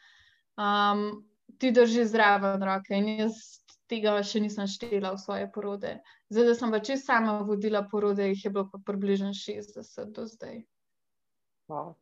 [0.57, 1.25] um,
[1.57, 2.93] ti drži zraven roke.
[2.95, 3.41] In jaz
[3.89, 5.97] tega še nisem štela v svoje porode.
[6.29, 10.25] Zdaj, da sem pa čisto sama vodila porode, jih je bilo pa približno 60 do
[10.25, 10.63] zdaj.
[11.69, 11.95] Wow.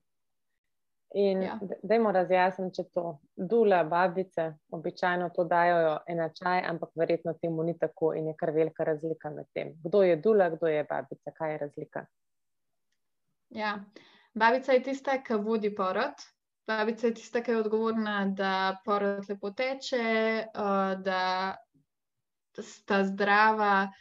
[1.14, 1.60] In ja.
[1.84, 3.04] dajmo razjasniti, če to
[3.38, 8.88] dula, babice, običajno to dajo enačaj, ampak verjetno temu ni tako in je kar velika
[8.88, 9.76] razlika med tem.
[9.84, 12.06] Kdo je dula, kdo je babica, kaj je razlika?
[13.54, 13.86] Ja.
[14.34, 16.22] Babica je tista, ki vodi porod.
[16.68, 21.54] Babica je tista, ki je odgovorna, da porod lepo teče, uh, da
[22.58, 23.92] sta zdrava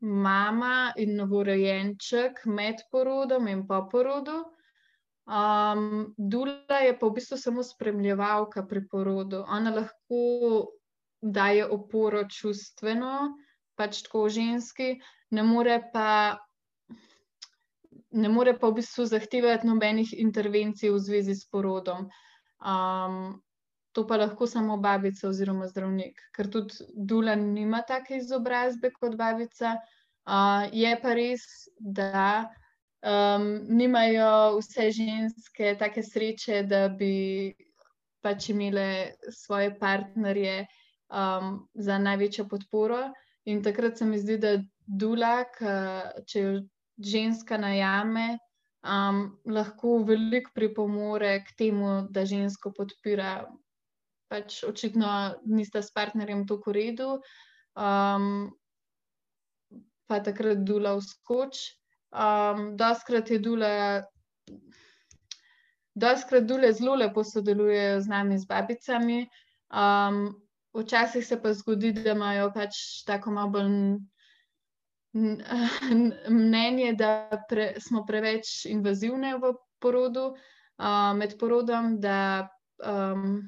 [0.00, 4.44] mama in novorojenček med porodom in po porodu.
[5.24, 9.44] Um, Dula je pa v bistvu samo spremljevalka pri porodu.
[9.48, 10.24] Ona lahko
[11.20, 13.36] daje oporo čustveno,
[13.76, 14.98] pač tako ženski,
[15.30, 16.08] ne more pa
[18.14, 22.06] ne more pa v bistvu zahtevati nobenih intervencij v zvezi s porodom.
[22.62, 23.42] Um,
[23.94, 29.76] to pa lahko samo babica oziroma zdravnik, ker tudi Dula nima take izobrazbe kot babica.
[30.24, 31.44] Uh, je pa res,
[31.78, 32.48] da
[33.02, 37.54] um, nimajo vse ženske take sreče, da bi
[38.24, 40.64] pač imele svoje partnerje
[41.10, 43.10] um, za največjo podporo.
[43.44, 45.44] In takrat se mi zdi, da Dula,
[46.28, 46.56] če jo
[46.98, 48.38] ženska najame,
[48.84, 53.44] um, lahko veliko pripomore k temu, da žensko podpira.
[54.32, 57.08] Pač očitno nista s partnerjem tako v redu,
[57.76, 58.48] um,
[60.08, 61.60] pa takrat dula v skoč.
[62.14, 64.04] Um, Doskrat je dula
[65.94, 69.28] Doskrat dule zelo lepo sodelujejo z nami, z babicami.
[69.70, 70.34] Um,
[70.74, 73.70] včasih se pa zgodi, da imajo pač tako malo bolj
[76.28, 80.32] mnenje, da pre, smo preveč invazivne v porodu,
[80.78, 82.48] uh, med porodom, da
[82.82, 83.42] um,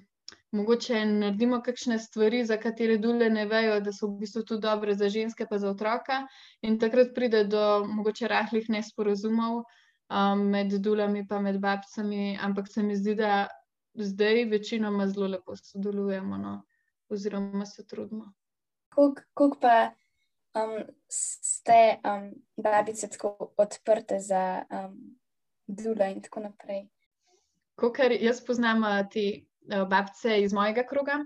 [0.53, 4.95] mogoče naredimo kakšne stvari, za katere dule ne vejo, da so v bistvu tudi dobre
[4.95, 6.23] za ženske, pa za otroka.
[6.63, 12.39] In takrat pride do mogoče rahlih nesporazumov um, med dulami, pa med babcami.
[12.43, 13.47] Ampak se mi zdi, da
[13.95, 16.63] zdaj večinoma zelo lepo sodelujemo, no?
[17.09, 18.33] oziroma se trudimo.
[18.89, 19.91] Kako pa
[20.57, 24.97] um, ste um, babice tako odprte za um,
[25.67, 26.87] dula in tako naprej?
[27.77, 31.25] Kar jaz poznam te Eh, babice iz mojega kroga.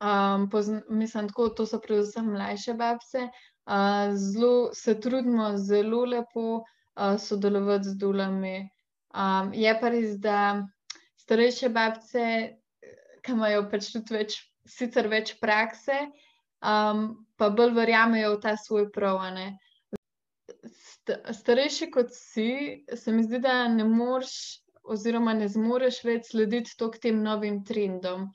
[0.00, 3.28] Um, pozn, mislim, tako, to so predvsem mlajše babice.
[3.66, 8.68] Uh, zelo se trudimo, zelo lepo uh, sodelovati z dulami.
[9.14, 10.66] Um, je pa res, da
[11.16, 12.24] starejše babice,
[13.22, 16.08] ki imajo pač tudi več, sicer več prakse,
[16.58, 19.46] um, pa bolj verjamejo v ta svoj pravane.
[21.32, 24.34] Starejši kot si, se mi zdi, da ne moreš
[24.84, 28.28] oziroma ne zmoreš več slediti tok tem novim trendom.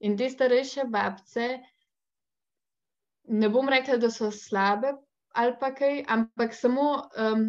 [0.00, 1.48] In te starejše babce,
[3.28, 4.94] ne bom rekla, da so slabe
[5.38, 6.86] ali pa kaj, ampak samo
[7.20, 7.42] um,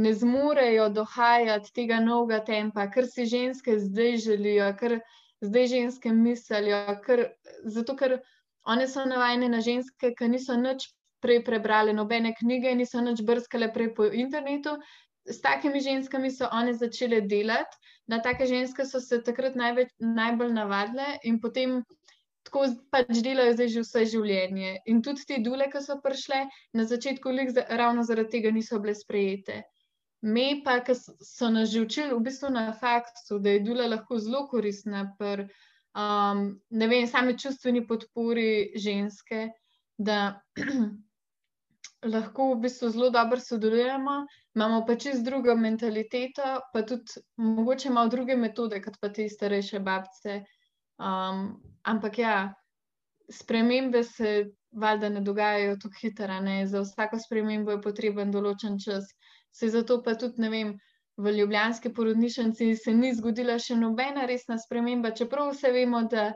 [0.00, 4.94] ne zmorejo dohajati tega novega tempa, kar si ženske zdaj želijo, kar
[5.44, 7.26] zdaj ženske mislijo, ker,
[7.64, 8.16] zato ker
[8.66, 10.88] one so navajene na ženske, ki niso nič
[11.24, 14.76] prej prebrali nobene knjige, niso nič brskale prej po internetu,
[15.26, 20.52] s takimi ženskami so one začele delati, na take ženske so se takrat največ, najbolj
[20.54, 21.80] navadile in potem
[22.46, 24.74] tako pač delajo zdaj že vse življenje.
[24.92, 26.44] In tudi te dule, ki so prišle,
[26.78, 27.34] na začetku
[27.80, 29.64] ravno zaradi tega niso bile sprejete.
[30.22, 34.18] Me pa, ki so nas že učili v bistvu na faktu, da je dula lahko
[34.18, 35.48] zelo koristna pri,
[35.96, 39.48] um, ne vem, sami čustveni podpori ženske,
[39.98, 40.40] da
[42.14, 44.18] lahko v bistvu zelo dobro sodelujemo,
[44.54, 49.80] imamo pa čist drugo mentaliteto, pa tudi mogoče malo druge metode, kot pa te starejše
[49.80, 50.42] babce.
[50.98, 52.36] Um, ampak ja,
[53.30, 59.08] spremembe se valjda ne dogajajo tako hitro, za vsako spremembo je potreben določen čas.
[59.52, 60.76] Se zato pa tudi, ne vem,
[61.16, 66.32] v ljubljanski porodnišnici se ni zgodila še nobena resna sprememba, čeprav vse vemo, da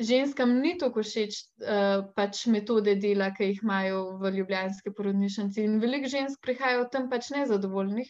[0.00, 5.66] ženskam ni tako všeč uh, pač metode dela, ki jih imajo v ljubljanski porodnišnici.
[5.68, 8.08] In veliko žensk prihaja tam pač nezadovoljnih,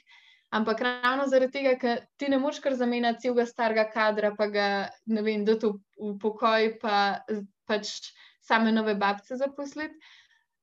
[0.55, 4.69] ampak ravno zaradi tega, ker ti ne moreš kar zamenjati celega starega kadra, pa ga
[5.11, 6.97] ne vem, da to v pokoj, pa
[7.67, 9.99] pač same nove babce zaposliti.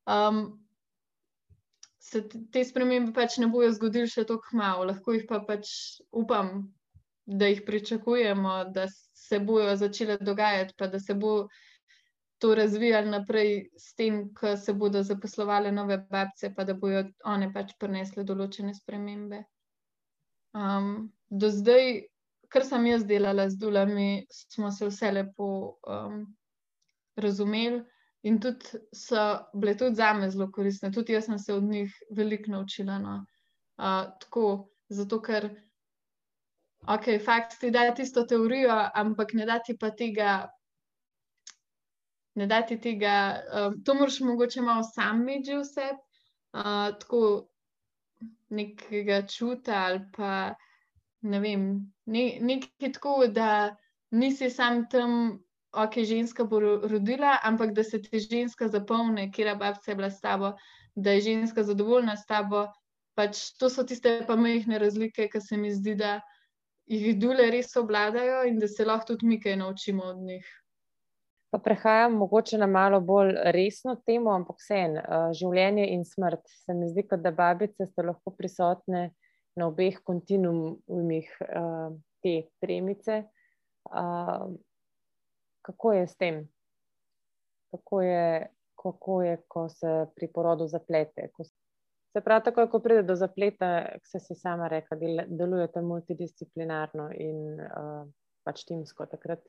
[0.09, 0.59] Um,
[1.99, 5.69] Se te spremembe pač ne bojo zgodili še tako malo, lahko jih pa pač
[6.15, 6.69] upam,
[7.29, 11.49] da jih pričakujemo, da se bojo začele dogajati, pa da se bo
[12.39, 17.51] to razvijalo naprej s tem, ko se bodo zaposlovali nove babce, pa da bojo one
[17.53, 19.43] pač prinesle določene spremembe.
[20.55, 22.07] Um, do zdaj,
[22.49, 25.49] kar sem jaz delala z dulami, smo se vse lepo
[25.83, 26.23] um,
[27.19, 27.83] razumeli.
[28.23, 29.21] In tudi so
[29.53, 32.97] bile tudi za me zelo koristne, tudi jaz sem se od njih veliko naučila.
[32.99, 33.25] No.
[33.79, 35.49] Uh, tako, zato ker
[36.87, 40.49] ok, fakt ti da tisto teorijo, ampak ne da ti pa tega.
[42.35, 43.13] Ne da ti tega,
[43.51, 45.89] um, to moraš mogoče malo sam imeti vse,
[46.53, 47.49] uh, tako
[48.49, 50.55] nekega čuta ali pa
[51.21, 53.75] ne vem, ne, nekaj tako, da
[54.11, 55.39] nisi sam tam,
[55.71, 60.21] ok, ženska bo rodila, ampak da se ti ženska zapolne, kjer babca je bila s
[60.21, 60.53] tabo,
[60.95, 62.67] da je ženska zadovoljna s tabo.
[63.15, 66.21] Pač to so tiste pa majhne razlike, ki se mi zdi, da
[66.89, 70.47] jih dule res obvladajo in da se lahko tudi mi kaj naučimo od njih.
[71.51, 76.45] Pa prehajam mogoče na malo bolj resno temo, ampak vseeno, uh, življenje in smrt.
[76.65, 79.09] Se mi zdi, da babice so lahko prisotne
[79.57, 81.89] na obeh kontinuumih uh,
[82.21, 83.23] te premice.
[83.89, 84.53] Uh,
[85.69, 86.41] kako je s tem?
[87.71, 88.47] Kako je,
[88.81, 91.29] kako je, ko se pri porodu zaplete?
[91.33, 91.45] Ko
[92.09, 97.59] Se pravi, tako ko pride do zapleta, se si sama reka, del, delujete multidisciplinarno in
[97.61, 98.07] uh,
[98.43, 99.43] pač timsko, takrat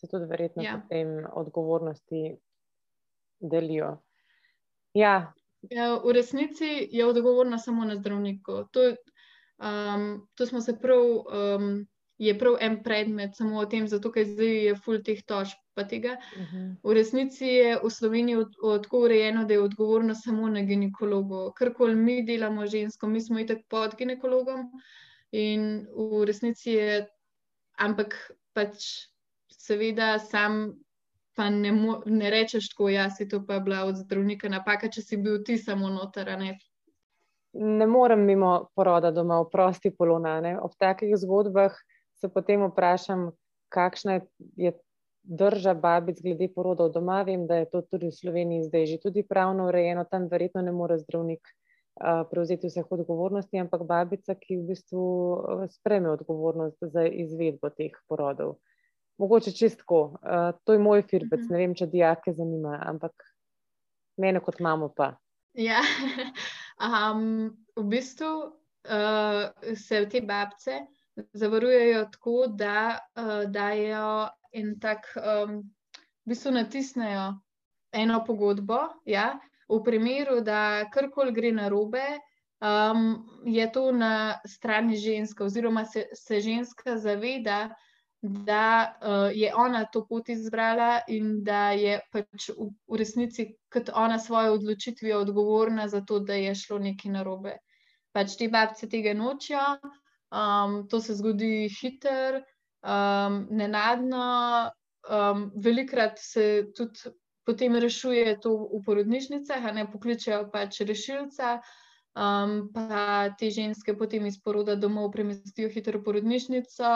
[0.00, 0.74] se tudi verjetno ja.
[0.74, 2.34] potem odgovornosti
[3.38, 3.92] delijo.
[4.98, 5.32] Ja.
[5.70, 8.64] Ja, v resnici je odgovorna samo na zdravniku.
[8.74, 8.88] To,
[9.62, 11.06] um, to smo se prav.
[11.30, 11.86] Um,
[12.18, 15.58] je prav en predmet, samo o tem, zato ker zdaj je full teh tožb.
[15.74, 15.82] Uh.
[15.82, 16.76] -huh.
[16.82, 18.44] V resnici je v Sloveniji
[18.82, 21.52] tako urejeno, da je odgovorno samo na ginekologu.
[21.56, 24.70] Karkoli mi delamo žensko, mi smo itak pod ginekologom
[25.32, 27.08] in v resnici je
[27.78, 28.14] ampak
[28.52, 29.10] pač
[29.50, 30.74] seveda sam
[31.34, 31.72] pa ne,
[32.06, 35.58] ne rečeš tako, ja, si to pa bila od zdravnika napaka, če si bil ti
[35.58, 36.30] samo noter.
[36.38, 36.58] Ne?
[37.54, 40.56] ne morem mimo poroda doma, oprosti polonane.
[40.60, 41.74] Ob takih zgodbah
[42.24, 43.32] se potem vprašam,
[43.68, 44.20] kakšna
[44.56, 44.72] je
[45.22, 47.22] drža babic glede porodov doma.
[47.22, 50.72] Vem, da je to tudi v Sloveniji zdaj že tudi pravno urejeno, tam verjetno ne
[50.72, 55.04] more zdravnik uh, prevzeti vseh odgovornosti, ampak babica, ki v bistvu
[55.72, 58.56] spreme odgovornost za izvedbo teh porodov.
[59.20, 61.52] Mogoče čistko, uh, to je moj firbec, mm -hmm.
[61.52, 63.12] ne vem, če dijake zanima, ampak
[64.16, 65.16] mene kot mamo pa.
[65.54, 65.80] Ja,
[66.88, 68.32] um, v bistvu
[68.88, 70.86] uh, se te babce
[71.32, 75.58] zavarujejo tako, da uh, dajo en tak, um,
[76.24, 77.32] v bistvu natisnejo
[77.92, 78.78] eno pogodbo.
[79.04, 79.34] Ja?
[79.68, 82.04] V primeru, da karkoli gre na robe,
[82.60, 87.74] um, je to na strani ženske, oziroma se, se ženska zaveda,
[88.24, 93.90] da uh, je ona to pot izbrala in da je pač v, v resnici kot
[93.92, 97.58] ona svojo odločitvijo odgovorna za to, da je šlo nekaj narobe.
[98.12, 99.60] Pač te babce tega nočijo,
[100.34, 102.42] um, to se zgodi hiter,
[102.82, 104.70] um, nenadno,
[105.10, 107.14] um, velikrat se tudi
[107.44, 111.60] potem rešuje to v porodnišnicah, ne pokličejo pač rešilca.
[112.14, 116.92] Um, pa te ženske potem iz poroda domov premestijo hitro v porodnišnico,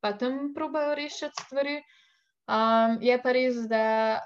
[0.00, 1.80] pa tam probajo rešiti stvari.
[2.46, 4.22] Um, je pa res, da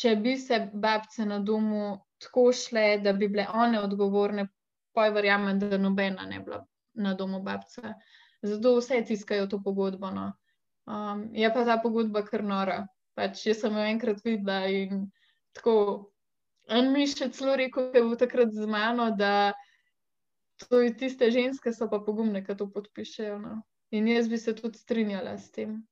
[0.00, 4.48] če bi se babce na domu tako šle, da bi bile one odgovorne,
[4.96, 7.94] pa je verjamem, da nobena ne bila na domu babce.
[8.42, 10.10] Zato vse tiskajo to pogodbo.
[10.10, 10.32] No.
[10.86, 12.86] Um, je pa ta pogodba kar nora.
[13.14, 15.06] Pač jaz sem jo enkrat videla in
[15.56, 16.10] tako.
[16.72, 19.52] En mi še celo rekel, da je bil takrat z mano, da
[20.64, 23.36] to je tiste ženske, so pa pogumne, ki to podpišejo.
[23.42, 23.58] No.
[23.92, 25.82] In jaz bi se tudi strinjala s tem.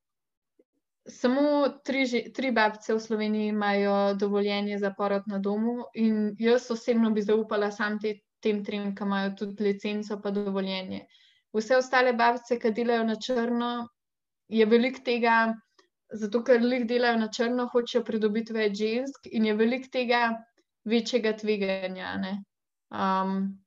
[1.09, 7.11] Samo tri, tri babce v Sloveniji imajo dovoljenje za porod na domu, in jaz osebno
[7.11, 11.05] bi zaupala sam te, tem trem, ki imajo tudi licenco, pa dovoljenje.
[11.57, 13.73] Vse ostale babce, ki delajo na črno,
[14.49, 15.55] je velik tega,
[16.13, 20.23] zato ker jih delajo na črno, hočejo pridobiti več žensk, in je velik tega
[20.89, 22.17] večjega tveganja.
[22.91, 23.63] Um,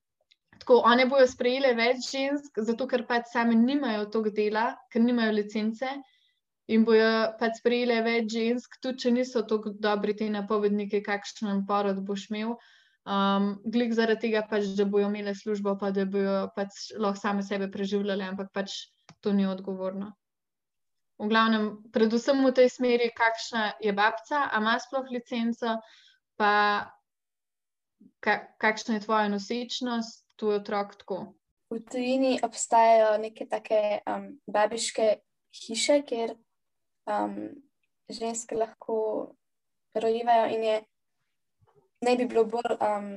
[0.65, 5.35] Tako, one bojo sprejele več žensk, zato ker pač same nimajo tog dela, ker nimajo
[5.37, 5.91] licence.
[6.73, 7.09] In bojo
[7.39, 12.55] pač sprejele več žensk, tudi če niso tako dobri ti napovedniki, kakšen porod boš imel.
[13.05, 17.43] Um, glik zaradi tega, pač, da bojo imele službo, pa da bojo pač lahko same
[17.45, 18.79] sebe preživljale, ampak pač
[19.21, 20.09] to ni odgovorno.
[21.21, 25.77] V glavnem, predvsem v tej smeri, kakšna je babca, a ima sploh licenco,
[26.35, 26.53] pa
[28.25, 31.19] ka, kakšna je tvoja nosečnost, tu je otrok tako.
[31.69, 35.21] V tujini obstajajo neke take um, babiške
[35.53, 36.35] hiše, kjer
[37.05, 37.53] um,
[38.09, 38.97] ženske lahko
[39.93, 40.75] rojevajo in je
[42.05, 43.09] ne bi bilo bolj um,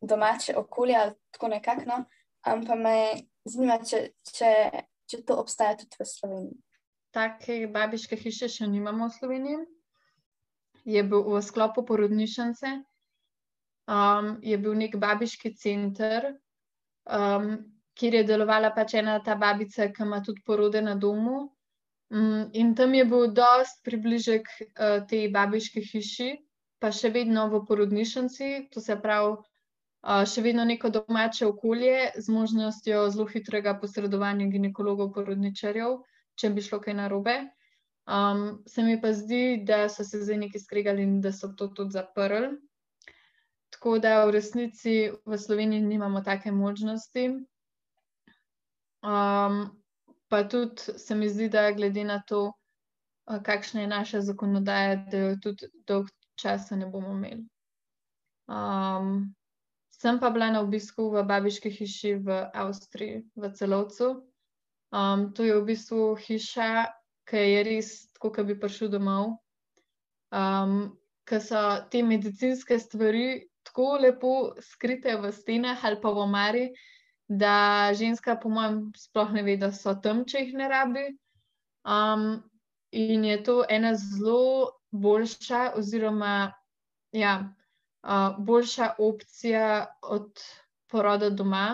[0.00, 1.82] domače okolje ali tako nekako.
[1.86, 2.04] No?
[2.52, 2.96] Um, pa me
[3.44, 4.50] zanima, če, če,
[5.10, 6.58] če to obstaja tudi v Sloveniji.
[7.14, 9.60] Take babiške hiše še nimamo v Sloveniji.
[10.84, 12.72] Je bil v sklopu porodnišnice,
[13.88, 16.34] um, je bil nek babiški center,
[17.08, 17.54] um,
[17.96, 21.46] kjer je delovala pač ena ta babica, ki ima tudi porode na domu.
[22.12, 26.28] Um, in tam je bil dost približek uh, tej babiški hiši,
[26.84, 29.38] pa še vedno v porodnišnici, to se pravi,
[30.04, 36.02] uh, še vedno neko domače okolje z možnostjo zelo hitrega posredovanja ginekologov, porodničarjev,
[36.36, 37.38] če bi šlo kaj narobe.
[38.04, 41.70] Um, se mi pa zdi, da so se zdaj neki skregali in da so to
[41.72, 42.50] tudi zaprli.
[43.72, 47.24] Tako da v resnici v Sloveniji nimamo take možnosti.
[49.00, 49.56] Um,
[50.28, 52.50] pa tudi se mi zdi, da glede na to,
[53.24, 57.44] kakšna je naša zakonodaja, da jo tudi dolg časa ne bomo imeli.
[58.48, 59.34] Um,
[59.90, 64.20] sem pa bila na obisku v babiški hiši v Avstriji, v celovcu.
[64.92, 66.90] Um, to je v bistvu hiša,
[67.24, 69.38] ki je res tako, kot bi prišel domov.
[70.34, 71.56] Um, Ker so
[71.88, 76.64] te medicinske stvari tako lepo skrite v stenah ali pa v omari,
[77.28, 81.06] da ženska, po mojem, sploh ne ve, da so tam, če jih ne rabi.
[81.88, 82.44] Um,
[82.92, 86.52] in je to ena zelo boljša, oziroma
[87.12, 89.66] ja, uh, boljša opcija
[90.02, 90.40] od
[90.90, 91.66] poroda doma,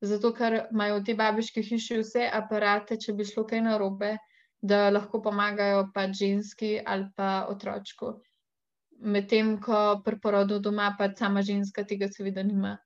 [0.00, 4.16] zato ker imajo v tej babiški hiši vse aparate, če bi šlo kaj narobe,
[4.62, 8.14] da lahko pomagajo pa ženski ali pa otročku
[9.00, 12.78] medtem ko pri porodu doma pa sama ženska tega seveda nima.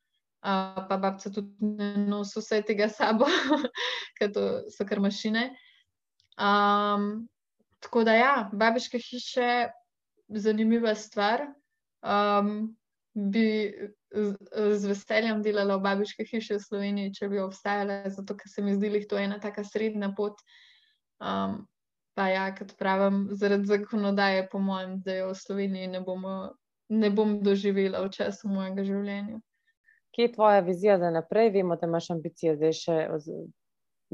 [0.44, 3.24] Uh, pa babca tudi ne nosi vse tega sabo,
[4.18, 5.56] ker to so kar mašine.
[6.36, 7.24] Um,
[7.84, 9.50] tako da, ja, babiške hiše,
[10.28, 11.46] zanimiva stvar.
[12.04, 12.74] Um,
[13.14, 13.72] bi
[14.10, 14.34] z,
[14.78, 18.74] z veseljem delala v babiške hiše v Sloveniji, če bi obstajale, zato ker se mi
[18.74, 20.42] zdi, da je to ena taka srednja pot.
[21.22, 21.62] Um,
[22.18, 26.54] pa ja, kot pravim, zaradi zakonodaje, po mojem, da jo v Sloveniji ne, bomo,
[26.90, 29.38] ne bom doživela v času mojega življenja.
[30.14, 31.50] Kje je tvoja vizija za naprej?
[31.54, 32.98] Vemo, da imaš ambicije zdaj še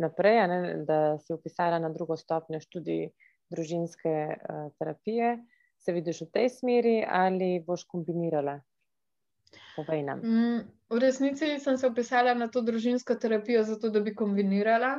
[0.00, 3.10] naprej, ne, da si upisala na drugo stopnjo študij
[3.50, 5.38] družinske uh, terapije.
[5.80, 8.60] Se vidiš v tej smeri ali boš kombinirala?
[9.80, 14.98] Mm, v resnici sem se upisala na to družinsko terapijo, zato da bi kombinirala,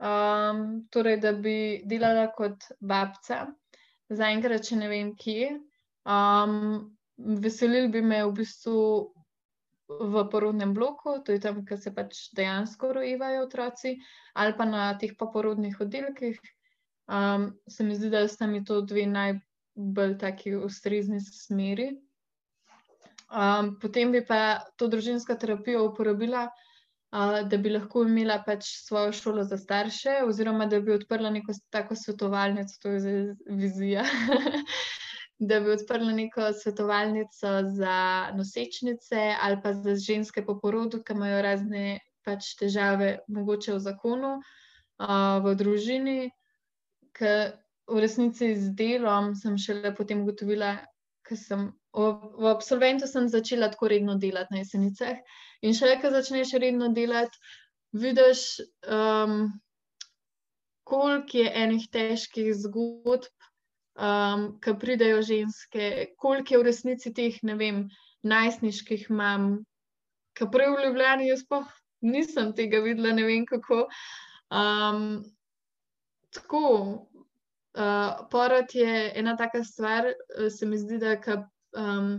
[0.00, 3.46] um, torej da bi delala kot babca,
[4.10, 5.54] zaenkrat, če ne vem, kje.
[6.04, 8.80] Um, veselil bi me v bistvu
[9.90, 13.96] v porodnem bloku, to je tam, kjer se pač dejansko rojevajo otroci,
[14.34, 16.38] ali pa na teh poporodnih oddelkih.
[17.10, 21.90] Um, se mi zdi, da sta mi to dve najbolj taki ustrezni smeri.
[23.30, 29.12] Um, potem bi pa to družinsko terapijo uporabila, uh, da bi lahko imela pač svojo
[29.12, 33.20] šolo za starše, oziroma da bi odprla neko tako svetovalnico, to je zdaj
[33.64, 34.06] vizija.
[35.40, 37.94] Da bi odprla neko svetovalnico za
[38.36, 41.84] nosečnice ali pa za ženske po porodu, ki imajo razne
[42.28, 46.18] pač težave, mogoče v zakonu, uh, v družini.
[47.20, 47.52] Ker
[47.90, 50.78] v resnici z delom sem šele potem ugotovila,
[51.26, 55.18] ker sem v absolventu sem začela tako redno delati na jesenicah.
[55.62, 57.36] In še vedno, ko začneš redno delati,
[57.92, 59.50] vidiš, um,
[60.86, 63.26] koliko je enih težkih zgodb,
[63.98, 67.82] um, ki pridejo ženske, koliko je v resnici teh, ne vem,
[68.22, 69.50] najstniških mam,
[70.38, 71.64] ki prej v Ljubljani, jaz pa
[72.06, 73.88] nisem tega videla, ne vem kako.
[74.50, 75.22] Um,
[76.30, 77.09] tako.
[77.70, 80.08] Uh, porod je ena taka stvar,
[80.50, 81.14] se mi zdi, da
[81.78, 82.18] um,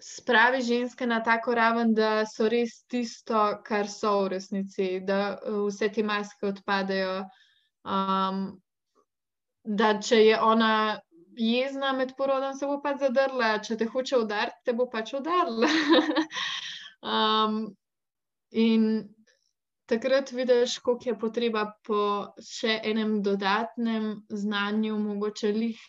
[0.00, 5.64] spravi ženske na tako raven, da so res tisto, kar so v resnici, da uh,
[5.66, 7.24] vse te maske odpadejo.
[7.86, 8.60] Um,
[9.64, 11.00] da če je ona
[11.36, 15.68] jezna med porodom, se bo pač zadrla, če te hoče udariti, te bo pač udarila.
[17.16, 17.58] um,
[18.52, 19.15] in
[19.86, 22.00] takrat vidiš, koliko je potreba po
[22.42, 25.80] še enem dodatnem znanju, mogoče lih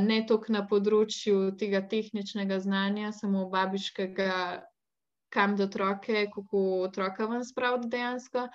[0.00, 4.32] ne toliko na področju tega tehničnega znanja, samo babiškega,
[5.34, 8.46] kam da otroke, kako otroka ven spraviti dejansko,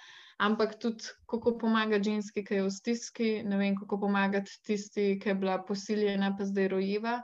[0.42, 5.34] ampak tudi kako pomagati ženski, ki je v stiski, ne vem, kako pomagati tisti, ki
[5.34, 7.20] je bila posiljena, pa zdaj rojeva.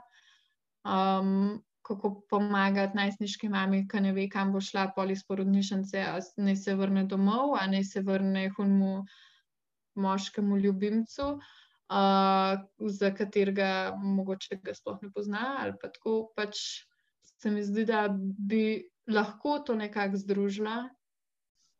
[0.84, 1.58] Um,
[1.88, 6.04] kako pomagati najstniški mami, ki ne ve, kam bo šla poli iz porodnišnice,
[6.36, 8.92] naj se vrne domov, ali naj se vrne hunmu
[9.98, 11.32] moškemu ljubimcu.
[11.88, 15.56] Uh, za katerega mogoče ga sploh ne pozna.
[15.60, 16.60] Ali pa tako pač
[17.40, 20.88] se mi zdi, da bi lahko to nekako združila.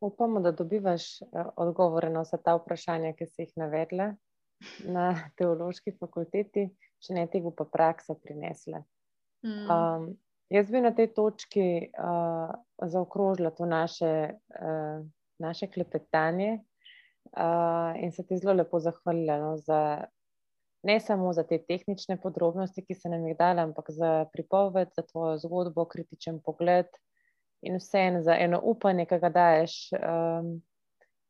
[0.01, 1.19] Upamo, da dobivaš
[1.57, 4.13] odgovore na vsa ta vprašanja, ki si jih navedla
[4.87, 6.69] na teološki fakulteti,
[7.03, 8.83] če ne te bo pa praksa prinesla.
[9.45, 9.71] Mm.
[9.71, 10.09] Um,
[10.51, 12.51] jaz bi na tej točki uh,
[12.83, 14.13] zaokrožila to naše,
[14.61, 15.07] uh,
[15.39, 16.59] naše klepetanje,
[17.37, 20.05] uh, in se ti zelo lepo zahvalila no, za,
[20.83, 25.03] ne samo za te tehnične podrobnosti, ki se nam jih dala, ampak za pripoved, za
[25.03, 26.89] tvojo zgodbo, kritičen pogled
[27.63, 29.79] in vse en za eno upanje, ki ga daješ.
[29.99, 30.59] Um,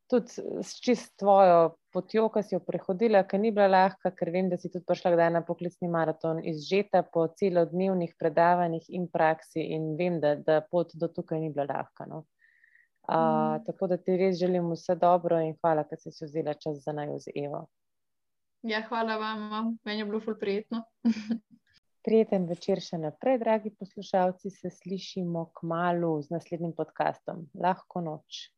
[0.08, 4.48] Tudi s čist tvojo potjo, ki si jo prehodila, ki ni bila lahka, ker vem,
[4.48, 9.92] da si tudi prišla kdaj na poklicni maraton, izžeta po celodnevnih predavanjih in praksi, in
[10.00, 12.08] vem, da, da pot do tukaj ni bila lahka.
[12.08, 12.24] No.
[13.08, 13.64] Mm.
[13.64, 17.18] Tako da ti res želim vse dobro in hvala, da si vzela čas za naj
[17.24, 17.66] z Evo.
[18.62, 20.82] Ja, hvala vam, meni je bilo ful prijetno.
[22.04, 27.46] Prijeten večer še naprej, dragi poslušalci, se slišimo k malu z naslednjim podkastom.
[27.54, 28.48] Lahko noč.